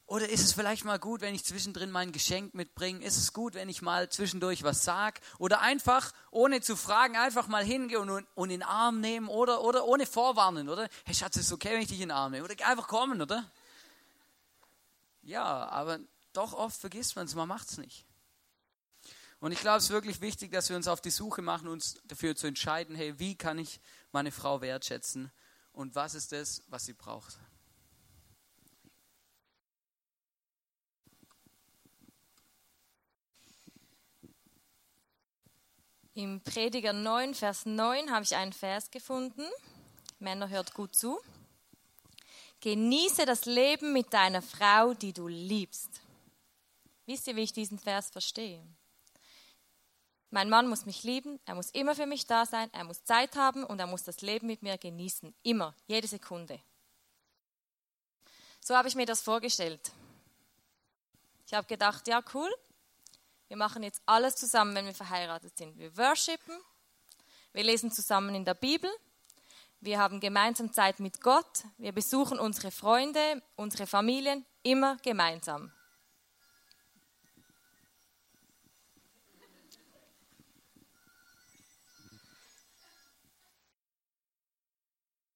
Oder 0.07 0.29
ist 0.29 0.43
es 0.43 0.53
vielleicht 0.53 0.85
mal 0.85 0.99
gut, 0.99 1.21
wenn 1.21 1.33
ich 1.33 1.43
zwischendrin 1.43 1.89
mein 1.89 2.11
Geschenk 2.11 2.53
mitbringe? 2.53 3.03
Ist 3.03 3.17
es 3.17 3.33
gut, 3.33 3.55
wenn 3.55 3.69
ich 3.69 3.81
mal 3.81 4.07
zwischendurch 4.09 4.61
was 4.61 4.83
sage? 4.83 5.19
Oder 5.39 5.61
einfach, 5.61 6.11
ohne 6.29 6.61
zu 6.61 6.75
fragen, 6.75 7.17
einfach 7.17 7.47
mal 7.47 7.63
hingehen 7.63 8.09
und, 8.09 8.27
und 8.35 8.51
in 8.51 8.59
den 8.59 8.63
Arm 8.63 9.01
nehmen? 9.01 9.27
Oder, 9.27 9.63
oder 9.63 9.85
ohne 9.85 10.05
vorwarnen, 10.05 10.69
oder? 10.69 10.87
Hey 11.05 11.15
Schatz, 11.15 11.37
ist 11.37 11.51
okay, 11.51 11.71
wenn 11.71 11.81
ich 11.81 11.87
dich 11.87 12.01
in 12.01 12.09
den 12.09 12.11
Arm 12.11 12.33
nehme? 12.33 12.45
Oder 12.45 12.53
einfach 12.67 12.87
kommen, 12.87 13.19
oder? 13.19 13.49
Ja, 15.23 15.67
aber 15.69 15.99
doch 16.33 16.53
oft 16.53 16.79
vergisst 16.79 17.15
man 17.15 17.25
es, 17.25 17.33
man 17.33 17.47
macht 17.47 17.71
es 17.71 17.77
nicht. 17.79 18.05
Und 19.39 19.51
ich 19.51 19.59
glaube, 19.59 19.79
es 19.79 19.85
ist 19.85 19.89
wirklich 19.89 20.21
wichtig, 20.21 20.51
dass 20.51 20.69
wir 20.69 20.75
uns 20.75 20.87
auf 20.87 21.01
die 21.01 21.09
Suche 21.09 21.41
machen, 21.41 21.67
uns 21.67 21.99
dafür 22.05 22.35
zu 22.35 22.45
entscheiden, 22.45 22.95
hey, 22.95 23.17
wie 23.17 23.35
kann 23.35 23.57
ich 23.57 23.81
meine 24.11 24.31
Frau 24.31 24.61
wertschätzen 24.61 25.31
und 25.71 25.95
was 25.95 26.13
ist 26.13 26.31
das, 26.31 26.61
was 26.67 26.85
sie 26.85 26.93
braucht. 26.93 27.39
Im 36.17 36.39
Prediger 36.39 36.93
9, 36.93 37.33
Vers 37.33 37.65
9 37.65 38.09
habe 38.09 38.23
ich 38.23 38.37
einen 38.37 38.53
Vers 38.53 38.89
gefunden. 38.89 39.43
Männer, 40.17 40.47
hört 40.47 40.73
gut 40.73 40.95
zu. 40.95 41.19
Genieße 42.61 43.25
das 43.25 43.43
Leben 43.43 43.91
mit 43.91 44.13
deiner 44.13 44.41
Frau, 44.41 44.93
die 44.93 45.11
du 45.11 45.27
liebst. 45.27 45.89
Wisst 47.05 47.27
ihr, 47.27 47.35
wie 47.35 47.41
ich 47.41 47.51
diesen 47.51 47.77
Vers 47.77 48.11
verstehe? 48.11 48.65
Mein 50.29 50.49
Mann 50.49 50.69
muss 50.69 50.85
mich 50.85 51.03
lieben, 51.03 51.37
er 51.43 51.55
muss 51.55 51.69
immer 51.71 51.95
für 51.95 52.05
mich 52.05 52.25
da 52.25 52.45
sein, 52.45 52.69
er 52.73 52.85
muss 52.85 53.03
Zeit 53.03 53.35
haben 53.35 53.65
und 53.65 53.79
er 53.79 53.87
muss 53.87 54.03
das 54.03 54.21
Leben 54.21 54.47
mit 54.47 54.63
mir 54.63 54.77
genießen. 54.77 55.35
Immer, 55.43 55.75
jede 55.85 56.07
Sekunde. 56.07 56.61
So 58.61 58.73
habe 58.73 58.87
ich 58.87 58.95
mir 58.95 59.05
das 59.05 59.21
vorgestellt. 59.21 59.91
Ich 61.45 61.53
habe 61.53 61.67
gedacht, 61.67 62.07
ja 62.07 62.23
cool, 62.33 62.49
wir 63.47 63.57
machen 63.57 63.83
jetzt 63.83 64.01
alles 64.05 64.35
zusammen, 64.35 64.75
wenn 64.75 64.85
wir 64.85 64.93
verheiratet 64.93 65.57
sind. 65.57 65.77
Wir 65.77 65.95
worshipen, 65.97 66.57
wir 67.53 67.63
lesen 67.63 67.91
zusammen 67.91 68.33
in 68.35 68.45
der 68.45 68.55
Bibel, 68.55 68.89
wir 69.81 69.99
haben 69.99 70.19
gemeinsam 70.19 70.73
Zeit 70.73 70.99
mit 70.99 71.21
Gott, 71.21 71.63
wir 71.77 71.91
besuchen 71.91 72.39
unsere 72.39 72.71
Freunde, 72.71 73.41
unsere 73.55 73.85
Familien, 73.85 74.45
immer 74.63 74.97
gemeinsam. 74.97 75.71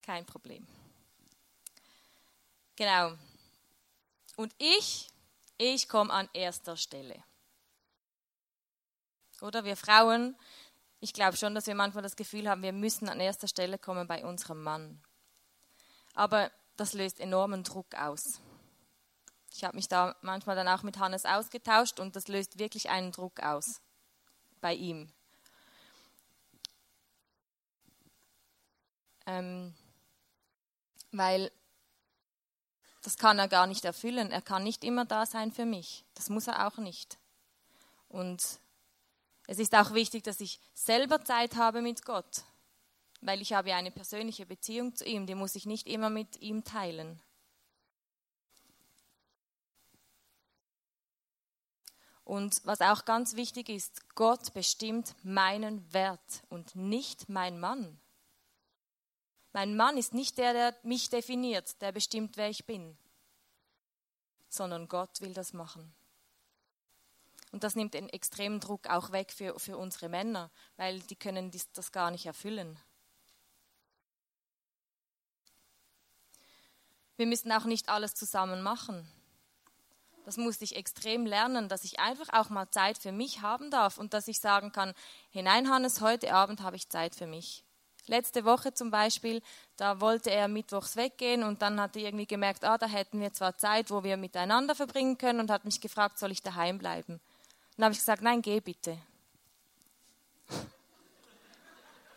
Kein 0.01 0.25
Problem. 0.25 0.65
Genau. 2.75 3.13
Und 4.37 4.55
ich, 4.57 5.07
ich 5.59 5.87
komme 5.87 6.11
an 6.11 6.27
erster 6.33 6.75
Stelle. 6.75 7.23
Oder 9.41 9.63
wir 9.63 9.75
Frauen, 9.75 10.36
ich 10.99 11.13
glaube 11.13 11.38
schon, 11.38 11.56
dass 11.56 11.67
wir 11.67 11.75
manchmal 11.75 12.04
das 12.04 12.15
Gefühl 12.15 12.49
haben, 12.49 12.62
wir 12.62 12.73
müssen 12.73 13.10
an 13.10 13.19
erster 13.19 13.47
Stelle 13.47 13.78
kommen 13.78 14.08
bei 14.08 14.25
unserem 14.25 14.63
Mann. 14.63 15.02
Aber 16.13 16.52
das 16.78 16.93
löst 16.93 17.19
enormen 17.19 17.63
Druck 17.63 17.95
aus. 17.95 18.41
Ich 19.54 19.63
habe 19.63 19.75
mich 19.75 19.88
da 19.88 20.15
manchmal 20.21 20.56
dann 20.56 20.67
auch 20.67 20.84
mit 20.84 20.99
Hannes 20.99 21.25
ausgetauscht 21.25 21.99
und 21.99 22.15
das 22.15 22.28
löst 22.28 22.60
wirklich 22.60 22.89
einen 22.89 23.12
Druck 23.12 23.39
aus 23.41 23.82
bei 24.62 24.73
ihm. 24.73 25.12
Ähm, 29.25 29.73
weil 31.12 31.52
das 33.04 33.17
kann 33.17 33.39
er 33.39 33.47
gar 33.47 33.67
nicht 33.67 33.86
erfüllen. 33.86 34.32
Er 34.32 34.41
kann 34.41 34.63
nicht 34.63 34.84
immer 34.84 35.06
da 35.06 35.25
sein 35.25 35.52
für 35.52 35.65
mich. 35.65 36.06
Das 36.13 36.30
muss 36.30 36.47
er 36.47 36.67
auch 36.67 36.78
nicht. 36.78 37.17
Und 38.08 38.60
es 39.49 39.57
ist 39.57 39.73
auch 39.73 39.95
wichtig, 39.95 40.23
dass 40.23 40.41
ich 40.41 40.59
selber 40.75 41.25
Zeit 41.25 41.55
habe 41.55 41.81
mit 41.81 42.05
Gott, 42.05 42.43
weil 43.21 43.41
ich 43.41 43.51
habe 43.51 43.73
eine 43.73 43.89
persönliche 43.89 44.45
Beziehung 44.45 44.95
zu 44.95 45.05
ihm, 45.05 45.25
die 45.25 45.33
muss 45.33 45.55
ich 45.55 45.65
nicht 45.65 45.88
immer 45.88 46.12
mit 46.12 46.39
ihm 46.39 46.63
teilen. 46.63 47.19
Und 52.23 52.62
was 52.63 52.79
auch 52.81 53.05
ganz 53.05 53.35
wichtig 53.35 53.69
ist, 53.69 54.13
Gott 54.13 54.53
bestimmt 54.53 55.15
meinen 55.23 55.91
Wert 55.91 56.43
und 56.49 56.75
nicht 56.75 57.27
mein 57.27 57.59
Mann. 57.59 57.99
Mein 59.51 59.75
Mann 59.75 59.97
ist 59.97 60.13
nicht 60.13 60.38
der, 60.38 60.53
der 60.53 60.75
mich 60.83 61.09
definiert, 61.09 61.81
der 61.81 61.91
bestimmt, 61.91 62.38
wer 62.38 62.51
ich 62.51 62.67
bin, 62.67 62.95
sondern 64.47 64.88
Gott 64.88 65.21
will 65.21 65.33
das 65.33 65.53
machen. 65.53 65.91
Und 67.51 67.63
das 67.63 67.75
nimmt 67.75 67.93
den 67.93 68.09
extremen 68.09 68.59
Druck 68.59 68.88
auch 68.88 69.12
weg 69.12 69.31
für, 69.31 69.59
für 69.59 69.77
unsere 69.77 70.09
Männer, 70.09 70.51
weil 70.77 70.99
die 70.99 71.15
können 71.15 71.51
dies, 71.51 71.71
das 71.71 71.91
gar 71.91 72.12
nicht 72.12 72.25
erfüllen. 72.25 72.79
Wir 77.17 77.25
müssen 77.25 77.51
auch 77.51 77.65
nicht 77.65 77.89
alles 77.89 78.13
zusammen 78.15 78.62
machen. 78.62 79.05
Das 80.25 80.38
musste 80.38 80.63
ich 80.63 80.75
extrem 80.75 81.25
lernen, 81.25 81.69
dass 81.69 81.83
ich 81.83 81.99
einfach 81.99 82.29
auch 82.31 82.49
mal 82.49 82.69
Zeit 82.69 82.97
für 82.97 83.12
mich 83.12 83.41
haben 83.41 83.71
darf 83.71 83.97
und 83.97 84.13
dass 84.13 84.27
ich 84.27 84.39
sagen 84.39 84.71
kann, 84.71 84.93
hinein 85.31 85.69
Hannes, 85.69 86.01
heute 86.01 86.33
Abend 86.33 86.62
habe 86.62 86.75
ich 86.75 86.88
Zeit 86.88 87.15
für 87.15 87.25
mich. 87.25 87.63
Letzte 88.05 88.45
Woche 88.45 88.73
zum 88.73 88.91
Beispiel, 88.91 89.41
da 89.75 90.01
wollte 90.01 90.31
er 90.31 90.47
mittwochs 90.47 90.95
weggehen 90.95 91.43
und 91.43 91.62
dann 91.62 91.81
hat 91.81 91.95
er 91.95 92.03
irgendwie 92.03 92.25
gemerkt, 92.25 92.63
ah, 92.63 92.77
da 92.77 92.88
hätten 92.88 93.19
wir 93.19 93.33
zwar 93.33 93.57
Zeit, 93.57 93.91
wo 93.91 94.03
wir 94.03 94.17
miteinander 94.17 94.75
verbringen 94.75 95.17
können 95.17 95.39
und 95.39 95.51
hat 95.51 95.65
mich 95.65 95.81
gefragt, 95.81 96.19
soll 96.19 96.31
ich 96.31 96.41
daheim 96.41 96.77
bleiben? 96.77 97.19
Dann 97.79 97.85
habe 97.85 97.93
ich 97.93 97.99
gesagt, 97.99 98.21
nein, 98.21 98.41
geh 98.41 98.59
bitte. 98.59 98.97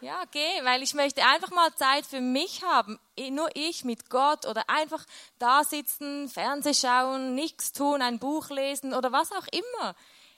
Ja, 0.01 0.25
geh, 0.33 0.65
weil 0.65 0.83
ich 0.83 0.95
möchte 0.95 1.25
einfach 1.25 1.53
mal 1.53 1.73
Zeit 1.77 2.05
für 2.05 2.21
mich 2.21 2.65
haben. 2.65 2.99
Nur 3.31 3.49
ich 3.55 3.85
mit 3.85 4.11
Gott 4.11 4.47
oder 4.47 4.69
einfach 4.69 5.07
da 5.39 5.63
sitzen, 5.63 6.29
Fernseh 6.29 6.75
schauen, 6.75 7.37
nichts 7.37 7.71
tun, 7.71 8.03
ein 8.03 8.19
Buch 8.19 8.51
lesen 8.51 8.95
oder 8.95 9.13
was 9.13 9.31
auch 9.31 9.47
immer. 9.53 9.95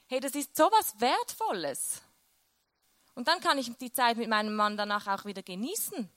Hey, 0.08 0.20
das 0.20 0.34
ist 0.34 0.54
so 0.54 0.64
was 0.64 1.00
Wertvolles. 1.00 2.02
Und 3.14 3.26
dann 3.26 3.40
kann 3.40 3.56
ich 3.56 3.74
die 3.78 3.90
Zeit 3.90 4.18
mit 4.18 4.28
meinem 4.28 4.54
Mann 4.54 4.76
danach 4.76 5.06
auch 5.06 5.24
wieder 5.24 5.42
genießen. 5.42 6.10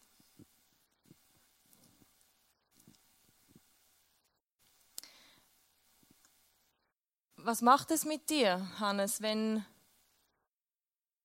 Was 7.48 7.62
macht 7.62 7.92
es 7.92 8.04
mit 8.04 8.30
dir, 8.30 8.68
Hannes, 8.78 9.22
wenn, 9.22 9.66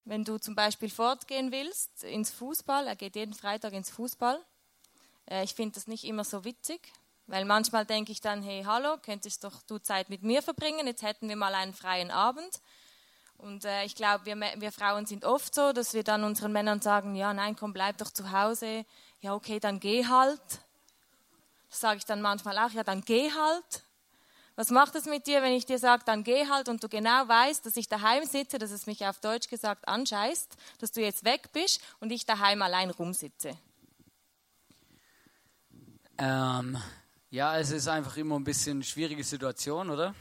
wenn 0.05 0.23
du 0.23 0.39
zum 0.39 0.55
Beispiel 0.55 0.89
fortgehen 0.89 1.51
willst 1.51 2.05
ins 2.05 2.31
Fußball? 2.31 2.87
Er 2.87 2.95
geht 2.95 3.17
jeden 3.17 3.35
Freitag 3.35 3.73
ins 3.73 3.91
Fußball. 3.91 4.41
Äh, 5.29 5.43
ich 5.43 5.55
finde 5.55 5.75
das 5.75 5.89
nicht 5.89 6.05
immer 6.05 6.23
so 6.23 6.45
witzig, 6.45 6.93
weil 7.27 7.45
manchmal 7.45 7.87
denke 7.87 8.13
ich 8.13 8.21
dann, 8.21 8.41
hey, 8.41 8.63
hallo, 8.65 8.99
könntest 9.03 9.43
doch 9.43 9.63
du 9.63 9.79
Zeit 9.79 10.11
mit 10.11 10.23
mir 10.23 10.43
verbringen? 10.43 10.87
Jetzt 10.87 11.03
hätten 11.03 11.29
wir 11.29 11.35
mal 11.35 11.57
einen 11.57 11.75
freien 11.75 12.13
Abend. 12.13 12.61
Und 13.37 13.65
äh, 13.65 13.83
ich 13.83 13.97
glaube, 13.97 14.25
wir, 14.25 14.37
wir 14.37 14.71
Frauen 14.71 15.07
sind 15.07 15.25
oft 15.25 15.53
so, 15.53 15.73
dass 15.73 15.93
wir 15.93 16.05
dann 16.05 16.23
unseren 16.23 16.53
Männern 16.53 16.81
sagen, 16.81 17.17
ja, 17.17 17.35
nein, 17.35 17.57
komm, 17.57 17.73
bleib 17.73 17.99
doch 17.99 18.13
zu 18.13 18.31
Hause. 18.31 18.87
Ja, 19.19 19.35
okay, 19.35 19.59
dann 19.59 19.81
geh 19.81 20.07
halt. 20.07 20.41
Das 21.69 21.81
sage 21.81 21.99
ich 21.99 22.05
dann 22.05 22.23
manchmal 22.23 22.57
auch, 22.59 22.71
ja, 22.71 22.85
dann 22.85 23.01
geh 23.01 23.33
halt. 23.33 23.85
Was 24.55 24.71
macht 24.71 24.95
es 24.95 25.07
mit 25.07 25.27
dir, 25.27 25.43
wenn 25.43 25.53
ich 25.53 25.65
dir 25.65 25.79
sage, 25.79 26.03
dann 26.05 26.25
geh 26.25 26.47
halt 26.47 26.69
und 26.69 26.83
du 26.83 26.89
genau 26.89 27.27
weißt, 27.27 27.65
dass 27.65 27.77
ich 27.77 27.89
daheim 27.89 28.25
sitze, 28.27 28.59
dass 28.59 28.71
es 28.71 28.87
mich 28.87 29.07
auf 29.07 29.19
Deutsch 29.21 29.49
gesagt 29.49 29.89
anscheißt, 29.89 30.57
dass 30.79 30.93
du 30.93 31.01
jetzt 31.01 31.25
weg 31.25 31.51
bist 31.53 31.81
und 32.01 32.13
ich 32.13 32.27
daheim 32.27 32.61
allein 32.61 32.91
rumsitze? 32.91 33.57
Ähm, 36.19 36.77
ja, 37.31 37.59
es 37.59 37.71
ist 37.71 37.89
einfach 37.89 38.17
immer 38.19 38.39
ein 38.39 38.45
bisschen 38.45 38.79
eine 38.79 38.85
schwierige 38.85 39.25
Situation, 39.25 39.89
oder? 39.89 40.15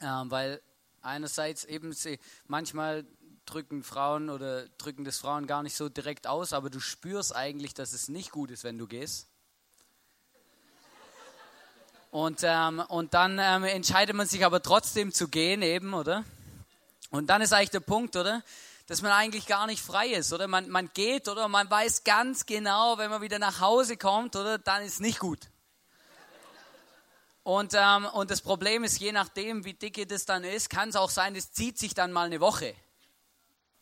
Ähm, 0.00 0.30
weil 0.30 0.62
einerseits 1.02 1.64
eben 1.64 1.92
sie, 1.92 2.18
manchmal 2.46 3.06
drücken 3.44 3.82
Frauen 3.82 4.30
oder 4.30 4.68
drücken 4.78 5.04
das 5.04 5.18
Frauen 5.18 5.46
gar 5.46 5.62
nicht 5.62 5.76
so 5.76 5.88
direkt 5.88 6.26
aus, 6.26 6.52
aber 6.52 6.70
du 6.70 6.80
spürst 6.80 7.34
eigentlich, 7.34 7.74
dass 7.74 7.92
es 7.92 8.08
nicht 8.08 8.30
gut 8.30 8.50
ist, 8.50 8.64
wenn 8.64 8.78
du 8.78 8.86
gehst. 8.86 9.29
Und, 12.10 12.40
ähm, 12.42 12.80
und 12.88 13.14
dann 13.14 13.38
ähm, 13.40 13.64
entscheidet 13.64 14.16
man 14.16 14.26
sich 14.26 14.44
aber 14.44 14.62
trotzdem 14.62 15.12
zu 15.12 15.28
gehen 15.28 15.62
eben, 15.62 15.94
oder? 15.94 16.24
Und 17.10 17.28
dann 17.28 17.40
ist 17.40 17.52
eigentlich 17.52 17.70
der 17.70 17.80
Punkt, 17.80 18.16
oder? 18.16 18.42
Dass 18.88 19.00
man 19.00 19.12
eigentlich 19.12 19.46
gar 19.46 19.68
nicht 19.68 19.80
frei 19.80 20.08
ist, 20.08 20.32
oder? 20.32 20.48
Man, 20.48 20.68
man 20.68 20.90
geht, 20.92 21.28
oder? 21.28 21.46
Man 21.46 21.70
weiß 21.70 22.02
ganz 22.02 22.46
genau, 22.46 22.98
wenn 22.98 23.10
man 23.10 23.22
wieder 23.22 23.38
nach 23.38 23.60
Hause 23.60 23.96
kommt, 23.96 24.34
oder? 24.34 24.58
Dann 24.58 24.82
ist 24.82 25.00
nicht 25.00 25.20
gut. 25.20 25.38
Und, 27.44 27.74
ähm, 27.74 28.06
und 28.06 28.30
das 28.30 28.42
Problem 28.42 28.82
ist, 28.82 28.98
je 28.98 29.12
nachdem, 29.12 29.64
wie 29.64 29.74
dicke 29.74 30.04
das 30.06 30.24
dann 30.24 30.42
ist, 30.42 30.68
kann 30.68 30.88
es 30.88 30.96
auch 30.96 31.10
sein, 31.10 31.36
es 31.36 31.52
zieht 31.52 31.78
sich 31.78 31.94
dann 31.94 32.12
mal 32.12 32.26
eine 32.26 32.40
Woche, 32.40 32.74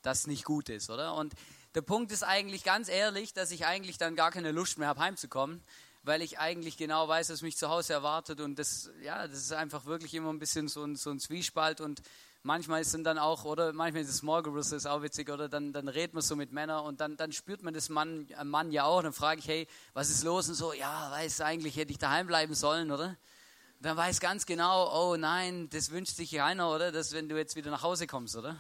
das 0.02 0.26
nicht 0.26 0.44
gut 0.44 0.68
ist, 0.68 0.90
oder? 0.90 1.14
Und 1.14 1.32
der 1.74 1.82
Punkt 1.82 2.12
ist 2.12 2.22
eigentlich 2.22 2.62
ganz 2.62 2.88
ehrlich, 2.88 3.32
dass 3.32 3.50
ich 3.50 3.66
eigentlich 3.66 3.98
dann 3.98 4.16
gar 4.16 4.30
keine 4.30 4.52
Lust 4.52 4.78
mehr 4.78 4.88
habe, 4.88 5.00
heimzukommen, 5.00 5.62
weil 6.08 6.22
ich 6.22 6.38
eigentlich 6.38 6.78
genau 6.78 7.06
weiß, 7.06 7.28
was 7.28 7.42
mich 7.42 7.58
zu 7.58 7.68
Hause 7.68 7.92
erwartet. 7.92 8.40
Und 8.40 8.58
das, 8.58 8.90
ja, 9.02 9.28
das 9.28 9.40
ist 9.40 9.52
einfach 9.52 9.84
wirklich 9.84 10.14
immer 10.14 10.32
ein 10.32 10.38
bisschen 10.38 10.66
so 10.66 10.82
ein, 10.82 10.96
so 10.96 11.10
ein 11.10 11.20
Zwiespalt. 11.20 11.82
Und 11.82 12.00
manchmal 12.42 12.80
ist 12.80 12.96
dann 13.04 13.18
auch, 13.18 13.44
oder 13.44 13.74
manchmal 13.74 14.04
ist 14.04 14.08
es 14.08 14.16
Small 14.16 14.42
Groups, 14.42 14.72
ist 14.72 14.86
auch 14.86 15.02
witzig, 15.02 15.28
oder 15.28 15.50
dann, 15.50 15.74
dann 15.74 15.86
redet 15.86 16.14
man 16.14 16.22
so 16.22 16.34
mit 16.34 16.50
Männern 16.50 16.82
und 16.86 17.02
dann, 17.02 17.18
dann 17.18 17.30
spürt 17.32 17.62
man 17.62 17.74
das 17.74 17.90
Mann, 17.90 18.26
äh, 18.30 18.42
Mann 18.42 18.72
ja 18.72 18.84
auch. 18.84 19.02
Dann 19.02 19.12
frage 19.12 19.40
ich, 19.40 19.48
hey, 19.48 19.68
was 19.92 20.08
ist 20.08 20.24
los? 20.24 20.48
Und 20.48 20.54
so, 20.54 20.72
ja, 20.72 21.10
weiß, 21.10 21.42
eigentlich 21.42 21.76
hätte 21.76 21.92
ich 21.92 21.98
daheim 21.98 22.26
bleiben 22.26 22.54
sollen, 22.54 22.90
oder? 22.90 23.08
Und 23.08 23.84
dann 23.84 23.96
weiß 23.98 24.18
ganz 24.18 24.46
genau, 24.46 24.90
oh 24.90 25.16
nein, 25.16 25.68
das 25.68 25.90
wünscht 25.90 26.16
sich 26.16 26.30
keiner, 26.30 26.70
oder? 26.74 26.90
Dass 26.90 27.12
wenn 27.12 27.28
du 27.28 27.36
jetzt 27.36 27.54
wieder 27.54 27.70
nach 27.70 27.82
Hause 27.82 28.06
kommst, 28.06 28.34
oder? 28.34 28.56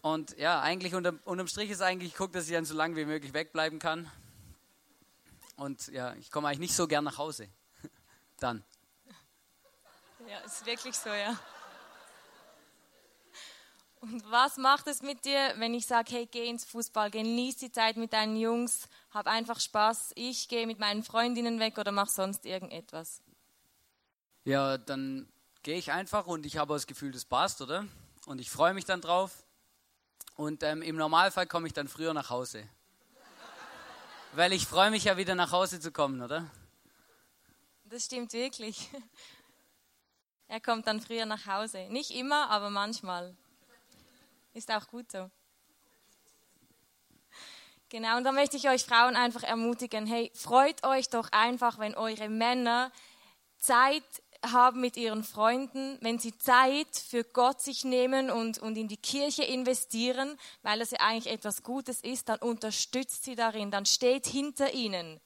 Und 0.00 0.38
ja, 0.38 0.60
eigentlich 0.60 0.94
unterm, 0.94 1.18
unterm 1.24 1.48
Strich 1.48 1.70
ist 1.70 1.82
eigentlich, 1.82 2.12
ich 2.12 2.16
gucke, 2.16 2.34
dass 2.34 2.46
ich 2.46 2.52
dann 2.52 2.64
so 2.64 2.74
lange 2.76 2.94
wie 2.94 3.04
möglich 3.04 3.34
wegbleiben 3.34 3.80
kann. 3.80 4.08
Und 5.56 5.88
ja, 5.88 6.14
ich 6.14 6.30
komme 6.30 6.48
eigentlich 6.48 6.60
nicht 6.60 6.76
so 6.76 6.86
gern 6.86 7.04
nach 7.04 7.18
Hause. 7.18 7.48
Dann. 8.38 8.64
Ja, 10.28 10.38
ist 10.40 10.64
wirklich 10.66 10.96
so, 10.96 11.10
ja. 11.10 11.38
Und 14.00 14.30
was 14.30 14.58
macht 14.58 14.86
es 14.86 15.00
mit 15.00 15.24
dir, 15.24 15.54
wenn 15.56 15.72
ich 15.72 15.86
sage, 15.86 16.12
hey, 16.12 16.26
geh 16.26 16.46
ins 16.46 16.66
Fußball, 16.66 17.10
genieß 17.10 17.56
die 17.56 17.72
Zeit 17.72 17.96
mit 17.96 18.12
deinen 18.12 18.36
Jungs, 18.36 18.88
hab 19.10 19.26
einfach 19.26 19.58
Spaß, 19.58 20.12
ich 20.14 20.48
gehe 20.48 20.66
mit 20.66 20.78
meinen 20.78 21.02
Freundinnen 21.02 21.58
weg 21.58 21.78
oder 21.78 21.90
mach 21.90 22.08
sonst 22.08 22.44
irgendetwas? 22.44 23.22
Ja, 24.44 24.76
dann 24.76 25.32
gehe 25.62 25.78
ich 25.78 25.90
einfach 25.90 26.26
und 26.26 26.44
ich 26.44 26.58
habe 26.58 26.74
das 26.74 26.86
Gefühl, 26.86 27.12
das 27.12 27.24
passt, 27.24 27.62
oder? 27.62 27.86
Und 28.26 28.40
ich 28.40 28.50
freue 28.50 28.74
mich 28.74 28.84
dann 28.84 29.00
drauf. 29.00 29.44
Und 30.36 30.62
ähm, 30.62 30.82
im 30.82 30.96
Normalfall 30.96 31.46
komme 31.46 31.66
ich 31.66 31.72
dann 31.72 31.88
früher 31.88 32.12
nach 32.12 32.28
Hause. 32.28 32.68
Weil 34.36 34.52
ich 34.52 34.66
freue 34.66 34.90
mich 34.90 35.04
ja 35.04 35.16
wieder 35.16 35.36
nach 35.36 35.52
Hause 35.52 35.78
zu 35.78 35.92
kommen, 35.92 36.20
oder? 36.20 36.50
Das 37.84 38.06
stimmt 38.06 38.32
wirklich. 38.32 38.90
Er 40.46 40.60
kommt 40.60 40.86
dann 40.86 41.00
früher 41.00 41.24
nach 41.24 41.46
Hause. 41.46 41.86
Nicht 41.88 42.10
immer, 42.10 42.50
aber 42.50 42.68
manchmal. 42.68 43.34
Ist 44.52 44.70
auch 44.70 44.86
gut 44.88 45.10
so. 45.10 45.30
Genau, 47.88 48.18
und 48.18 48.24
da 48.24 48.30
möchte 48.30 48.58
ich 48.58 48.68
euch 48.68 48.84
Frauen 48.84 49.16
einfach 49.16 49.42
ermutigen, 49.42 50.06
hey, 50.06 50.30
freut 50.34 50.84
euch 50.84 51.08
doch 51.08 51.32
einfach, 51.32 51.78
wenn 51.78 51.94
eure 51.94 52.28
Männer 52.28 52.92
Zeit 53.58 54.04
haben 54.52 54.80
mit 54.80 54.96
ihren 54.96 55.24
Freunden, 55.24 55.98
wenn 56.00 56.18
sie 56.18 56.36
Zeit 56.36 56.96
für 56.96 57.24
Gott 57.24 57.60
sich 57.60 57.84
nehmen 57.84 58.30
und, 58.30 58.58
und 58.58 58.76
in 58.76 58.88
die 58.88 58.96
Kirche 58.96 59.44
investieren, 59.44 60.36
weil 60.62 60.78
das 60.78 60.90
ja 60.90 61.00
eigentlich 61.00 61.32
etwas 61.32 61.62
Gutes 61.62 62.00
ist, 62.00 62.28
dann 62.28 62.38
unterstützt 62.38 63.24
sie 63.24 63.34
darin, 63.34 63.70
dann 63.70 63.86
steht 63.86 64.26
hinter 64.26 64.72
ihnen. 64.74 65.20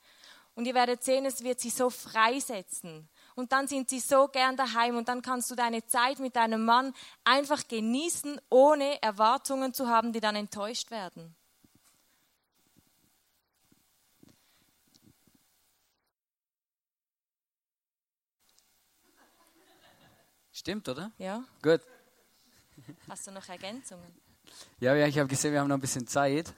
Und 0.54 0.66
ihr 0.66 0.74
werdet 0.74 1.04
sehen, 1.04 1.24
es 1.24 1.44
wird 1.44 1.60
sie 1.60 1.70
so 1.70 1.88
freisetzen. 1.88 3.08
Und 3.36 3.52
dann 3.52 3.68
sind 3.68 3.88
sie 3.88 4.00
so 4.00 4.26
gern 4.26 4.56
daheim 4.56 4.96
und 4.96 5.06
dann 5.08 5.22
kannst 5.22 5.48
du 5.50 5.54
deine 5.54 5.86
Zeit 5.86 6.18
mit 6.18 6.34
deinem 6.34 6.64
Mann 6.64 6.92
einfach 7.22 7.68
genießen, 7.68 8.40
ohne 8.50 9.00
Erwartungen 9.00 9.72
zu 9.72 9.88
haben, 9.88 10.12
die 10.12 10.18
dann 10.18 10.34
enttäuscht 10.34 10.90
werden. 10.90 11.36
Stimmt, 20.58 20.88
oder? 20.88 21.12
Ja. 21.18 21.44
Gut. 21.62 21.82
Hast 23.08 23.28
du 23.28 23.30
noch 23.30 23.48
Ergänzungen? 23.48 24.12
Ja, 24.80 24.92
ja 24.96 25.06
ich 25.06 25.16
habe 25.16 25.28
gesehen, 25.28 25.52
wir 25.52 25.60
haben 25.60 25.68
noch 25.68 25.76
ein 25.76 25.80
bisschen 25.80 26.08
Zeit. 26.08 26.52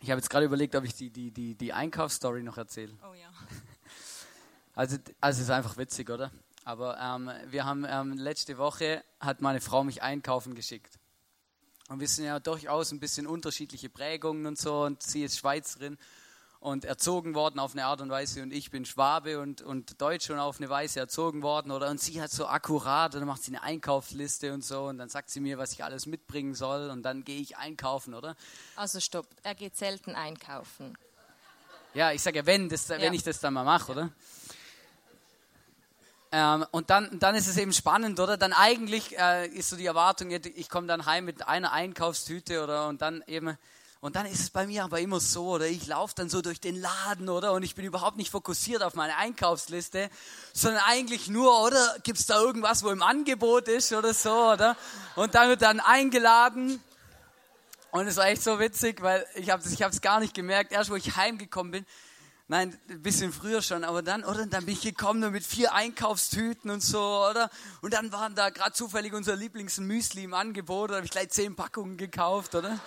Ich 0.00 0.12
habe 0.12 0.20
jetzt 0.20 0.30
gerade 0.30 0.46
überlegt, 0.46 0.76
ob 0.76 0.84
ich 0.84 0.94
die, 0.94 1.10
die, 1.10 1.32
die, 1.32 1.56
die 1.56 1.72
Einkaufsstory 1.72 2.44
noch 2.44 2.56
erzähle. 2.56 2.96
Oh 3.02 3.14
ja. 3.14 3.28
Also, 4.76 4.96
also 5.20 5.38
es 5.38 5.44
ist 5.44 5.50
einfach 5.50 5.76
witzig, 5.76 6.08
oder? 6.08 6.30
Aber 6.64 6.96
ähm, 6.98 7.30
wir 7.50 7.64
haben 7.64 7.84
ähm, 7.86 8.12
letzte 8.12 8.56
Woche 8.56 9.02
hat 9.18 9.40
meine 9.40 9.60
Frau 9.60 9.82
mich 9.82 10.00
einkaufen 10.00 10.54
geschickt. 10.54 10.98
Und 11.88 11.98
wir 11.98 12.06
sind 12.06 12.26
ja 12.26 12.38
durchaus 12.38 12.92
ein 12.92 13.00
bisschen 13.00 13.26
unterschiedliche 13.26 13.90
Prägungen 13.90 14.46
und 14.46 14.56
so. 14.56 14.84
Und 14.84 15.02
sie 15.02 15.24
ist 15.24 15.36
Schweizerin 15.36 15.98
und 16.60 16.84
erzogen 16.84 17.34
worden 17.34 17.58
auf 17.58 17.72
eine 17.72 17.86
Art 17.86 18.02
und 18.02 18.10
Weise 18.10 18.42
und 18.42 18.52
ich 18.52 18.70
bin 18.70 18.84
Schwabe 18.84 19.40
und, 19.40 19.62
und 19.62 20.00
Deutsch 20.00 20.28
und 20.28 20.38
auf 20.38 20.58
eine 20.58 20.68
Weise 20.68 21.00
erzogen 21.00 21.42
worden 21.42 21.72
oder 21.72 21.88
und 21.88 21.98
sie 21.98 22.20
hat 22.20 22.30
so 22.30 22.46
akkurat 22.46 23.14
und 23.14 23.20
dann 23.22 23.28
macht 23.28 23.42
sie 23.42 23.50
eine 23.50 23.62
Einkaufsliste 23.62 24.52
und 24.52 24.62
so 24.62 24.84
und 24.84 24.98
dann 24.98 25.08
sagt 25.08 25.30
sie 25.30 25.40
mir, 25.40 25.56
was 25.56 25.72
ich 25.72 25.82
alles 25.82 26.04
mitbringen 26.04 26.54
soll 26.54 26.90
und 26.90 27.02
dann 27.02 27.24
gehe 27.24 27.40
ich 27.40 27.56
einkaufen, 27.56 28.12
oder? 28.12 28.36
Also 28.76 29.00
stopp, 29.00 29.26
er 29.42 29.54
geht 29.54 29.76
selten 29.76 30.14
einkaufen. 30.14 30.96
Ja, 31.94 32.12
ich 32.12 32.20
sage 32.22 32.38
ja, 32.38 32.46
wenn, 32.46 32.68
das, 32.68 32.88
ja. 32.88 33.00
wenn 33.00 33.14
ich 33.14 33.22
das 33.22 33.40
dann 33.40 33.54
mal 33.54 33.64
mache, 33.64 33.92
oder? 33.92 34.10
Ähm, 36.32 36.66
und 36.70 36.90
dann, 36.90 37.18
dann 37.18 37.34
ist 37.34 37.48
es 37.48 37.56
eben 37.56 37.72
spannend, 37.72 38.20
oder? 38.20 38.36
Dann 38.36 38.52
eigentlich 38.52 39.18
äh, 39.18 39.48
ist 39.48 39.70
so 39.70 39.76
die 39.76 39.86
Erwartung, 39.86 40.30
ich 40.30 40.68
komme 40.68 40.86
dann 40.86 41.06
heim 41.06 41.24
mit 41.24 41.48
einer 41.48 41.72
Einkaufstüte 41.72 42.62
oder 42.62 42.86
und 42.86 43.00
dann 43.00 43.24
eben 43.26 43.58
und 44.00 44.16
dann 44.16 44.24
ist 44.24 44.40
es 44.40 44.50
bei 44.50 44.66
mir 44.66 44.84
aber 44.84 44.98
immer 45.00 45.20
so, 45.20 45.50
oder 45.50 45.66
ich 45.66 45.86
laufe 45.86 46.14
dann 46.14 46.30
so 46.30 46.40
durch 46.40 46.58
den 46.58 46.80
Laden, 46.80 47.28
oder? 47.28 47.52
Und 47.52 47.62
ich 47.62 47.74
bin 47.74 47.84
überhaupt 47.84 48.16
nicht 48.16 48.30
fokussiert 48.30 48.82
auf 48.82 48.94
meine 48.94 49.16
Einkaufsliste, 49.18 50.08
sondern 50.54 50.82
eigentlich 50.86 51.28
nur, 51.28 51.62
oder? 51.62 51.96
Gibt 52.02 52.18
es 52.18 52.24
da 52.24 52.40
irgendwas, 52.40 52.82
wo 52.82 52.88
im 52.88 53.02
Angebot 53.02 53.68
ist 53.68 53.92
oder 53.92 54.14
so, 54.14 54.52
oder? 54.52 54.74
Und 55.16 55.34
dann 55.34 55.50
wird 55.50 55.60
dann 55.60 55.80
eingeladen. 55.80 56.82
Und 57.90 58.06
es 58.06 58.16
war 58.16 58.28
echt 58.28 58.42
so 58.42 58.58
witzig, 58.58 59.02
weil 59.02 59.26
ich 59.34 59.50
habe 59.50 59.62
es 59.62 59.70
ich 59.70 60.00
gar 60.00 60.20
nicht 60.20 60.32
gemerkt. 60.32 60.72
Erst 60.72 60.88
wo 60.88 60.96
ich 60.96 61.16
heimgekommen 61.16 61.72
bin, 61.72 61.86
Nein, 62.48 62.76
ein 62.88 63.00
bisschen 63.00 63.32
früher 63.32 63.62
schon, 63.62 63.84
aber 63.84 64.02
dann, 64.02 64.24
oder? 64.24 64.44
Dann 64.44 64.66
bin 64.66 64.74
ich 64.74 64.80
gekommen 64.80 65.30
mit 65.30 65.46
vier 65.46 65.72
Einkaufstüten 65.72 66.68
und 66.68 66.82
so, 66.82 67.00
oder? 67.00 67.48
Und 67.80 67.94
dann 67.94 68.10
waren 68.10 68.34
da 68.34 68.50
gerade 68.50 68.72
zufällig 68.72 69.12
unser 69.12 69.36
Lieblingsmüsli 69.36 70.24
im 70.24 70.34
Angebot, 70.34 70.90
da 70.90 70.96
habe 70.96 71.04
ich 71.06 71.12
gleich 71.12 71.30
zehn 71.30 71.54
Packungen 71.54 71.96
gekauft, 71.96 72.56
oder? 72.56 72.80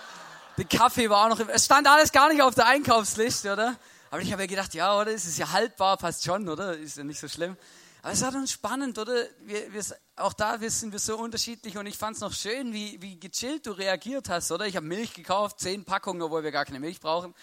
Der 0.56 0.64
Kaffee 0.66 1.10
war 1.10 1.24
auch 1.24 1.36
noch, 1.36 1.48
es 1.48 1.64
stand 1.64 1.88
alles 1.88 2.12
gar 2.12 2.28
nicht 2.28 2.40
auf 2.40 2.54
der 2.54 2.66
Einkaufsliste, 2.66 3.52
oder? 3.52 3.76
Aber 4.10 4.22
ich 4.22 4.30
habe 4.30 4.42
ja 4.42 4.46
gedacht, 4.46 4.72
ja, 4.74 4.96
oder? 5.00 5.10
Es 5.10 5.26
ist 5.26 5.38
ja 5.38 5.50
haltbar, 5.50 5.96
passt 5.96 6.22
schon, 6.22 6.48
oder? 6.48 6.78
Ist 6.78 6.96
ja 6.96 7.02
nicht 7.02 7.18
so 7.18 7.26
schlimm. 7.26 7.56
Aber 8.02 8.12
es 8.12 8.22
war 8.22 8.30
dann 8.30 8.46
spannend, 8.46 8.96
oder? 8.98 9.14
Wir, 9.40 9.72
wir, 9.72 9.82
auch 10.14 10.32
da 10.32 10.56
sind 10.60 10.92
wir 10.92 11.00
so 11.00 11.18
unterschiedlich 11.18 11.76
und 11.76 11.86
ich 11.86 11.96
fand 11.96 12.16
es 12.16 12.20
noch 12.20 12.32
schön, 12.32 12.72
wie, 12.72 13.02
wie 13.02 13.18
gechillt 13.18 13.66
du 13.66 13.72
reagiert 13.72 14.28
hast, 14.28 14.52
oder? 14.52 14.66
Ich 14.66 14.76
habe 14.76 14.86
Milch 14.86 15.14
gekauft, 15.14 15.58
zehn 15.58 15.84
Packungen, 15.84 16.22
obwohl 16.22 16.44
wir 16.44 16.52
gar 16.52 16.64
keine 16.64 16.78
Milch 16.78 17.00
brauchen. 17.00 17.34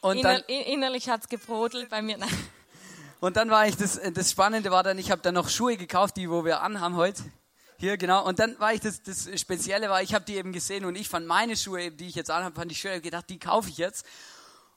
Und 0.00 0.18
Inner, 0.18 0.40
dann, 0.40 0.42
innerlich 0.48 1.08
hat 1.08 1.20
es 1.22 1.28
gebrodelt 1.28 1.88
bei 1.90 2.02
mir. 2.02 2.18
Und 3.20 3.36
dann 3.36 3.50
war 3.50 3.68
ich, 3.68 3.76
das, 3.76 4.00
das 4.14 4.32
Spannende 4.32 4.72
war 4.72 4.82
dann, 4.82 4.98
ich 4.98 5.12
habe 5.12 5.22
dann 5.22 5.34
noch 5.34 5.48
Schuhe 5.48 5.76
gekauft, 5.76 6.16
die 6.16 6.28
wo 6.28 6.44
wir 6.44 6.62
anhaben 6.62 6.96
heute. 6.96 7.22
Hier, 7.82 7.96
genau. 7.96 8.24
Und 8.24 8.38
dann 8.38 8.56
war 8.60 8.72
ich, 8.72 8.78
das, 8.78 9.02
das 9.02 9.28
Spezielle 9.40 9.90
war, 9.90 10.00
ich 10.04 10.14
habe 10.14 10.24
die 10.24 10.36
eben 10.36 10.52
gesehen 10.52 10.84
und 10.84 10.94
ich 10.94 11.08
fand 11.08 11.26
meine 11.26 11.56
Schuhe, 11.56 11.90
die 11.90 12.06
ich 12.06 12.14
jetzt 12.14 12.30
anhabe, 12.30 12.54
fand 12.54 12.70
ich 12.70 12.78
schön. 12.78 12.92
Ich 12.92 12.98
habe 12.98 13.02
gedacht, 13.02 13.28
die 13.28 13.40
kaufe 13.40 13.68
ich 13.70 13.76
jetzt. 13.76 14.06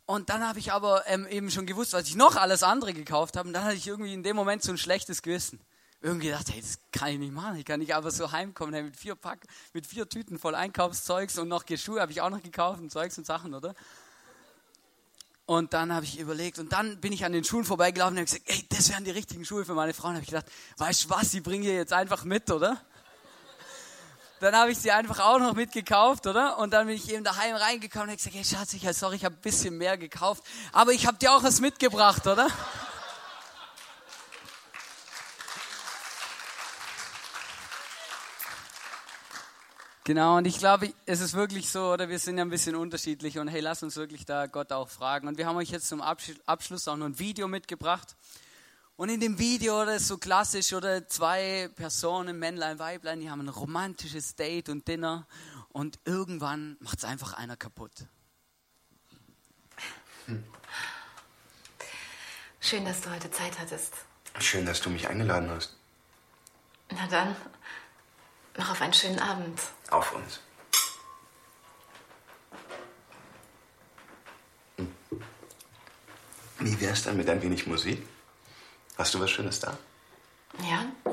Und 0.08 0.32
dann 0.32 0.42
habe 0.44 0.58
ich 0.58 0.72
aber 0.72 1.04
ähm, 1.06 1.28
eben 1.28 1.52
schon 1.52 1.68
gewusst, 1.68 1.94
was 1.94 2.08
ich 2.08 2.16
noch 2.16 2.36
alles 2.36 2.64
andere 2.64 2.96
gekauft 2.96 3.38
habe. 3.38 3.48
Und 3.48 3.54
dann 3.54 3.64
hatte 3.64 3.76
ich 3.76 3.86
irgendwie 3.86 4.12
in 4.12 4.24
dem 4.24 4.36
Moment 4.36 4.64
so 4.64 4.72
ein 4.72 4.80
schlechtes 4.80 5.22
Gewissen. 5.22 5.62
irgendwie 6.02 6.30
gedacht, 6.30 6.52
hey, 6.52 6.60
das 6.60 6.80
kann 6.92 7.10
ich 7.10 7.20
nicht 7.20 7.32
machen. 7.32 7.58
Ich 7.58 7.66
kann 7.66 7.80
nicht 7.80 7.94
einfach 7.94 8.10
so 8.10 8.32
heimkommen 8.32 8.74
hey, 8.74 8.82
mit 8.82 8.98
vier 8.98 9.14
Pack, 9.14 9.46
mit 9.74 9.86
vier 9.86 10.10
Tüten 10.10 10.40
voll 10.40 10.56
Einkaufszeugs 10.56 11.38
und 11.38 11.48
noch 11.48 11.64
Schuhe 11.78 12.02
habe 12.02 12.12
ich 12.12 12.22
auch 12.22 12.32
noch 12.32 12.42
gekauft 12.42 12.80
und 12.80 12.92
Zeugs 12.92 13.20
und 13.20 13.28
Sachen, 13.28 13.54
oder? 13.54 13.76
Und 15.46 15.74
dann 15.74 15.94
habe 15.94 16.06
ich 16.06 16.18
überlegt 16.18 16.58
und 16.58 16.74
dann 16.74 17.00
bin 17.02 17.14
ich 17.14 17.24
an 17.24 17.34
den 17.34 17.44
Schuhen 17.44 17.66
vorbeigelaufen 17.66 18.18
und 18.18 18.22
habe 18.22 18.26
gesagt, 18.26 18.46
ey, 18.48 18.66
das 18.68 18.90
wären 18.90 19.04
die 19.04 19.12
richtigen 19.12 19.46
Schuhe 19.46 19.64
für 19.64 19.76
meine 19.76 19.94
Frau. 19.94 20.08
Und 20.08 20.16
habe 20.16 20.24
ich 20.24 20.30
gedacht, 20.30 20.48
weißt 20.78 21.04
du 21.04 21.10
was, 21.12 21.30
die 21.30 21.42
bringen 21.42 21.66
ihr 21.66 21.76
jetzt 21.76 21.94
einfach 21.94 22.24
mit, 22.24 22.50
oder? 22.50 22.82
Dann 24.42 24.54
habe 24.56 24.72
ich 24.72 24.78
sie 24.78 24.92
einfach 24.92 25.20
auch 25.20 25.40
noch 25.40 25.54
mitgekauft, 25.54 26.28
oder? 26.28 26.58
Und 26.58 26.74
dann 26.74 26.88
bin 26.88 26.96
ich 26.98 27.10
eben 27.12 27.24
daheim 27.24 27.56
reingekommen 27.56 28.10
und 28.10 28.12
habe 28.12 28.18
gesagt, 28.18 28.36
hey 28.36 28.44
Schatz, 28.44 28.74
ich, 28.74 28.98
sorry, 28.98 29.16
ich 29.16 29.26
habe 29.26 29.36
ein 29.36 29.42
bisschen 29.42 29.78
mehr 29.78 29.98
gekauft, 29.98 30.44
aber 30.74 30.92
ich 30.92 31.08
habe 31.08 31.18
dir 31.18 31.32
auch 31.32 31.44
was 31.44 31.62
mitgebracht, 31.62 32.28
oder? 32.28 32.48
Genau, 40.04 40.38
und 40.38 40.46
ich 40.46 40.60
glaube, 40.60 40.94
es 41.08 41.20
ist 41.20 41.34
wirklich 41.34 41.72
so, 41.72 41.92
oder 41.94 42.10
wir 42.10 42.20
sind 42.20 42.38
ja 42.38 42.46
ein 42.46 42.52
bisschen 42.52 42.76
unterschiedlich 42.76 43.40
und 43.40 43.48
hey, 43.48 43.62
lass 43.62 43.82
uns 43.82 43.96
wirklich 43.96 44.24
da 44.24 44.46
Gott 44.46 44.72
auch 44.72 44.88
fragen. 44.88 45.28
Und 45.28 45.40
wir 45.40 45.48
haben 45.48 45.56
euch 45.56 45.72
jetzt 45.72 45.88
zum 45.88 46.00
Abschluss 46.00 46.88
auch 46.88 46.96
noch 46.96 47.08
ein 47.08 47.18
Video 47.18 47.48
mitgebracht. 47.48 48.16
Und 48.98 49.10
in 49.10 49.20
dem 49.20 49.38
Video, 49.38 49.84
das 49.84 50.04
ist 50.04 50.08
so 50.08 50.18
klassisch, 50.18 50.72
oder 50.72 51.06
zwei 51.08 51.70
Personen, 51.76 52.40
Männlein, 52.40 52.80
Weiblein, 52.80 53.20
die 53.20 53.30
haben 53.30 53.42
ein 53.42 53.50
romantisches 53.50 54.36
Date 54.36 54.70
und 54.70 54.88
Dinner 54.88 55.28
und 55.70 56.00
irgendwann 56.06 56.78
macht 56.80 57.00
es 57.00 57.04
einfach 57.04 57.34
einer 57.34 57.58
kaputt. 57.58 57.92
Hm. 60.28 60.44
Schön, 62.62 62.86
dass 62.86 63.02
du 63.02 63.12
heute 63.12 63.30
Zeit 63.30 63.60
hattest. 63.60 63.94
Schön, 64.40 64.66
dass 64.66 64.80
du 64.80 64.90
mich 64.90 65.08
eingeladen 65.10 65.50
hast. 65.50 65.76
Na 66.90 67.06
dann, 67.08 67.36
noch 68.58 68.70
auf 68.70 68.82
einen 68.82 68.94
schönen 68.94 69.20
Abend. 69.20 69.60
Auf 69.90 70.14
uns. 70.16 70.40
Hm. 74.78 74.96
Wie 76.60 76.80
wär's 76.80 77.04
dann 77.04 77.18
mit 77.18 77.30
ein 77.30 77.42
wenig 77.42 77.68
Musik? 77.68 78.02
Hast 78.98 79.14
du 79.14 79.20
was 79.20 79.30
Schönes 79.32 79.60
da? 79.60 79.78
Ja. 80.60 81.05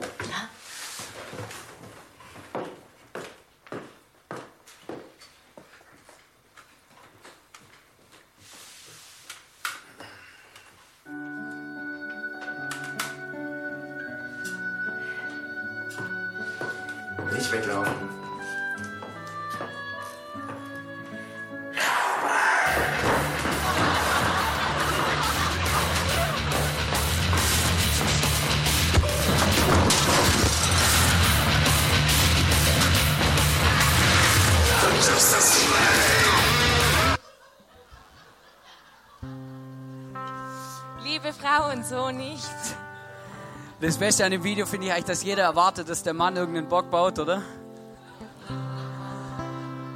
Das 43.93 43.99
Beste 43.99 44.25
an 44.25 44.31
dem 44.31 44.43
Video 44.43 44.65
finde 44.65 44.87
ich 44.87 44.93
eigentlich, 44.95 45.05
dass 45.05 45.23
jeder 45.23 45.43
erwartet, 45.43 45.91
dass 45.91 46.03
der 46.03 46.15
Mann 46.15 46.35
irgendeinen 46.35 46.67
Bock 46.67 46.91
baut, 46.91 47.19
oder? 47.19 47.43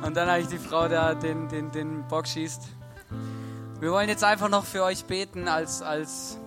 Und 0.02 0.14
dann 0.14 0.28
eigentlich 0.28 0.48
die 0.48 0.58
Frau 0.58 0.86
da 0.86 1.14
den, 1.14 1.48
den, 1.48 1.70
den 1.70 2.06
Bock 2.06 2.26
schießt. 2.26 2.60
Wir 3.80 3.90
wollen 3.90 4.10
jetzt 4.10 4.22
einfach 4.22 4.50
noch 4.50 4.66
für 4.66 4.84
euch 4.84 5.06
beten, 5.06 5.48
als, 5.48 5.80
als 5.80 6.38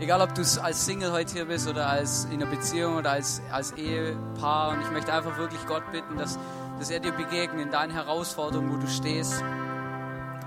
egal 0.00 0.20
ob 0.20 0.34
du 0.34 0.42
als 0.60 0.84
Single 0.84 1.12
heute 1.12 1.34
hier 1.34 1.44
bist 1.44 1.68
oder 1.68 1.90
als 1.90 2.24
in 2.24 2.42
einer 2.42 2.46
Beziehung 2.46 2.96
oder 2.96 3.12
als, 3.12 3.40
als 3.52 3.70
Ehepaar. 3.70 4.70
Und 4.72 4.80
ich 4.80 4.90
möchte 4.90 5.12
einfach 5.12 5.38
wirklich 5.38 5.64
Gott 5.68 5.84
bitten, 5.92 6.16
dass, 6.16 6.40
dass 6.80 6.90
er 6.90 6.98
dir 6.98 7.12
begegnet 7.12 7.66
in 7.66 7.70
deinen 7.70 7.92
Herausforderungen, 7.92 8.74
wo 8.74 8.78
du 8.78 8.88
stehst, 8.88 9.44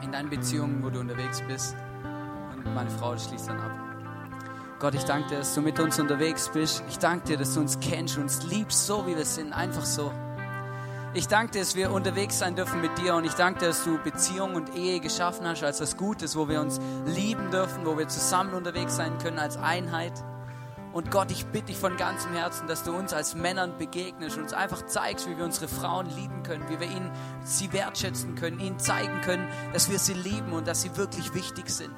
in 0.01 0.11
deinen 0.11 0.29
Beziehungen, 0.29 0.83
wo 0.83 0.89
du 0.89 0.99
unterwegs 0.99 1.41
bist. 1.47 1.77
Und 2.53 2.75
meine 2.75 2.89
Frau 2.89 3.17
schließt 3.17 3.47
dann 3.47 3.61
ab. 3.61 3.88
Gott, 4.79 4.95
ich 4.95 5.03
danke 5.03 5.27
dir, 5.27 5.39
dass 5.39 5.53
du 5.53 5.61
mit 5.61 5.77
uns 5.81 5.99
unterwegs 5.99 6.49
bist. 6.53 6.83
Ich 6.87 6.99
danke 6.99 7.27
dir, 7.27 7.37
dass 7.37 7.53
du 7.53 7.59
uns 7.59 7.81
kennst 7.81 8.17
uns 8.17 8.43
liebst, 8.43 8.87
so 8.87 9.05
wie 9.05 9.17
wir 9.17 9.25
sind, 9.25 9.51
einfach 9.51 9.83
so. 9.83 10.13
Ich 11.13 11.27
danke 11.27 11.51
dir, 11.51 11.59
dass 11.59 11.75
wir 11.75 11.91
unterwegs 11.91 12.39
sein 12.39 12.55
dürfen 12.55 12.79
mit 12.79 12.97
dir 12.97 13.15
und 13.15 13.25
ich 13.25 13.33
danke 13.33 13.59
dir, 13.59 13.67
dass 13.67 13.83
du 13.83 13.97
Beziehung 13.97 14.55
und 14.55 14.73
Ehe 14.75 15.01
geschaffen 15.01 15.45
hast 15.45 15.63
als 15.63 15.81
was 15.81 15.97
Gutes, 15.97 16.37
wo 16.37 16.47
wir 16.47 16.61
uns 16.61 16.79
lieben 17.07 17.51
dürfen, 17.51 17.85
wo 17.85 17.97
wir 17.97 18.07
zusammen 18.07 18.53
unterwegs 18.53 18.95
sein 18.95 19.17
können 19.17 19.37
als 19.37 19.57
Einheit. 19.57 20.13
Und 20.93 21.11
Gott, 21.11 21.29
ich 21.29 21.45
bitte 21.47 21.67
dich 21.67 21.77
von 21.77 21.97
ganzem 21.97 22.31
Herzen, 22.31 22.67
dass 22.67 22.83
du 22.83 22.93
uns 22.95 23.11
als 23.11 23.35
Männern 23.35 23.77
begegnest 23.77 24.37
und 24.37 24.43
uns 24.43 24.53
einfach 24.53 24.85
zeigst, 24.85 25.29
wie 25.29 25.37
wir 25.37 25.43
unsere 25.43 25.67
Frauen 25.67 26.09
lieben 26.15 26.41
können, 26.43 26.63
wie 26.69 26.79
wir 26.79 26.87
ihnen 26.87 27.11
sie 27.43 27.73
wertschätzen 27.73 28.35
können, 28.35 28.61
ihnen 28.61 28.79
zeigen 28.79 29.19
können, 29.25 29.45
dass 29.73 29.91
wir 29.91 29.99
sie 29.99 30.13
lieben 30.13 30.53
und 30.53 30.67
dass 30.67 30.83
sie 30.83 30.95
wirklich 30.95 31.33
wichtig 31.33 31.69
sind. 31.69 31.91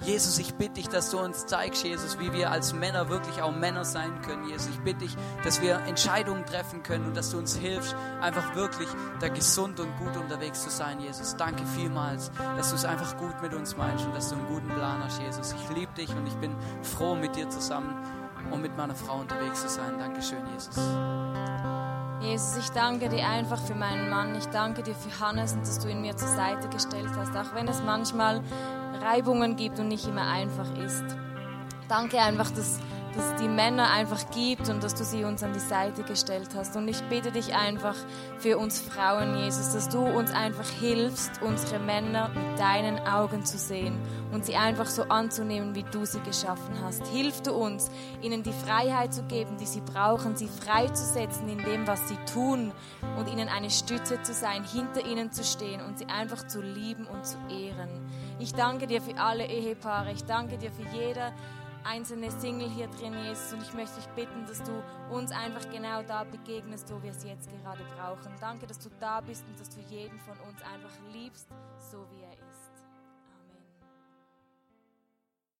Jesus, 0.00 0.38
ich 0.38 0.54
bitte 0.54 0.74
dich, 0.74 0.88
dass 0.88 1.10
du 1.10 1.18
uns 1.18 1.46
zeigst, 1.46 1.84
Jesus, 1.84 2.18
wie 2.18 2.32
wir 2.32 2.50
als 2.50 2.74
Männer 2.74 3.08
wirklich 3.08 3.40
auch 3.40 3.54
Männer 3.54 3.84
sein 3.84 4.20
können, 4.22 4.48
Jesus. 4.48 4.68
Ich 4.68 4.80
bitte 4.80 5.00
dich, 5.00 5.16
dass 5.44 5.62
wir 5.62 5.76
Entscheidungen 5.86 6.44
treffen 6.44 6.82
können 6.82 7.06
und 7.06 7.16
dass 7.16 7.30
du 7.30 7.38
uns 7.38 7.56
hilfst, 7.56 7.94
einfach 8.20 8.54
wirklich 8.54 8.88
da 9.20 9.28
gesund 9.28 9.80
und 9.80 9.96
gut 9.96 10.16
unterwegs 10.16 10.62
zu 10.62 10.70
sein, 10.70 11.00
Jesus. 11.00 11.36
Danke 11.36 11.64
vielmals, 11.66 12.30
dass 12.56 12.70
du 12.70 12.76
es 12.76 12.84
einfach 12.84 13.16
gut 13.16 13.40
mit 13.40 13.54
uns 13.54 13.76
meinst 13.76 14.04
und 14.04 14.14
dass 14.14 14.28
du 14.28 14.36
einen 14.36 14.46
guten 14.46 14.68
Plan 14.68 15.02
hast, 15.02 15.20
Jesus. 15.20 15.52
Ich 15.52 15.76
liebe 15.76 15.92
dich 15.94 16.10
und 16.10 16.26
ich 16.26 16.34
bin 16.34 16.54
froh, 16.82 17.14
mit 17.14 17.36
dir 17.36 17.48
zusammen 17.48 17.94
und 18.50 18.60
mit 18.60 18.76
meiner 18.76 18.94
Frau 18.94 19.20
unterwegs 19.20 19.62
zu 19.62 19.68
sein. 19.68 19.98
Dankeschön, 19.98 20.42
Jesus. 20.52 20.76
Jesus, 22.20 22.56
ich 22.56 22.70
danke 22.70 23.08
dir 23.08 23.26
einfach 23.26 23.58
für 23.58 23.74
meinen 23.74 24.08
Mann. 24.08 24.34
Ich 24.34 24.46
danke 24.46 24.82
dir 24.82 24.94
für 24.94 25.20
Hannes 25.20 25.52
und 25.52 25.62
dass 25.62 25.78
du 25.78 25.88
ihn 25.88 26.00
mir 26.00 26.16
zur 26.16 26.28
Seite 26.28 26.68
gestellt 26.68 27.10
hast, 27.16 27.36
auch 27.36 27.54
wenn 27.54 27.68
es 27.68 27.82
manchmal 27.82 28.42
Reibungen 29.02 29.56
gibt 29.56 29.78
und 29.78 29.88
nicht 29.88 30.06
immer 30.06 30.26
einfach 30.26 30.76
ist. 30.78 31.04
Danke 31.88 32.18
einfach, 32.20 32.50
dass 32.50 32.80
dass 33.16 33.26
es 33.26 33.40
die 33.40 33.48
Männer 33.48 33.90
einfach 33.90 34.30
gibt 34.30 34.68
und 34.68 34.82
dass 34.82 34.94
du 34.94 35.04
sie 35.04 35.24
uns 35.24 35.42
an 35.42 35.52
die 35.52 35.60
Seite 35.60 36.02
gestellt 36.02 36.50
hast. 36.56 36.76
Und 36.76 36.88
ich 36.88 37.00
bitte 37.04 37.30
dich 37.30 37.54
einfach 37.54 37.94
für 38.38 38.58
uns 38.58 38.80
Frauen, 38.80 39.38
Jesus, 39.38 39.72
dass 39.72 39.88
du 39.88 40.00
uns 40.00 40.32
einfach 40.32 40.68
hilfst, 40.68 41.40
unsere 41.40 41.78
Männer 41.78 42.30
mit 42.30 42.58
deinen 42.58 42.98
Augen 43.06 43.44
zu 43.44 43.56
sehen 43.56 43.96
und 44.32 44.44
sie 44.44 44.56
einfach 44.56 44.86
so 44.86 45.04
anzunehmen, 45.04 45.74
wie 45.74 45.84
du 45.84 46.04
sie 46.04 46.20
geschaffen 46.20 46.80
hast. 46.82 47.06
Hilf 47.08 47.40
du 47.42 47.52
uns, 47.52 47.90
ihnen 48.20 48.42
die 48.42 48.52
Freiheit 48.52 49.14
zu 49.14 49.22
geben, 49.24 49.56
die 49.58 49.66
sie 49.66 49.80
brauchen, 49.80 50.36
sie 50.36 50.48
freizusetzen 50.48 51.48
in 51.48 51.58
dem, 51.58 51.86
was 51.86 52.08
sie 52.08 52.18
tun 52.32 52.72
und 53.16 53.30
ihnen 53.30 53.48
eine 53.48 53.70
Stütze 53.70 54.22
zu 54.22 54.32
sein, 54.32 54.64
hinter 54.64 55.06
ihnen 55.06 55.30
zu 55.30 55.44
stehen 55.44 55.80
und 55.82 55.98
sie 55.98 56.06
einfach 56.06 56.46
zu 56.48 56.60
lieben 56.60 57.06
und 57.06 57.24
zu 57.24 57.36
ehren. 57.48 58.03
Ich 58.38 58.52
danke 58.52 58.86
dir 58.86 59.00
für 59.00 59.16
alle 59.16 59.46
Ehepaare. 59.46 60.12
Ich 60.12 60.24
danke 60.24 60.58
dir 60.58 60.72
für 60.72 60.82
jeder, 60.96 61.32
einzelne 61.84 62.30
Single 62.30 62.68
hier 62.68 62.88
drin, 62.88 63.14
Jesus. 63.24 63.52
Und 63.52 63.62
ich 63.62 63.72
möchte 63.74 63.96
dich 63.96 64.08
bitten, 64.08 64.44
dass 64.46 64.62
du 64.62 64.82
uns 65.10 65.30
einfach 65.30 65.68
genau 65.70 66.02
da 66.02 66.24
begegnest, 66.24 66.92
wo 66.92 67.02
wir 67.02 67.10
es 67.10 67.22
jetzt 67.24 67.48
gerade 67.48 67.84
brauchen. 67.96 68.34
Danke, 68.40 68.66
dass 68.66 68.78
du 68.80 68.90
da 68.98 69.20
bist 69.20 69.44
und 69.46 69.58
dass 69.60 69.70
du 69.70 69.80
jeden 69.88 70.18
von 70.20 70.36
uns 70.48 70.60
einfach 70.62 70.92
liebst, 71.12 71.48
so 71.78 71.98
wie 72.10 72.22
er 72.22 72.23
ist. 72.23 72.23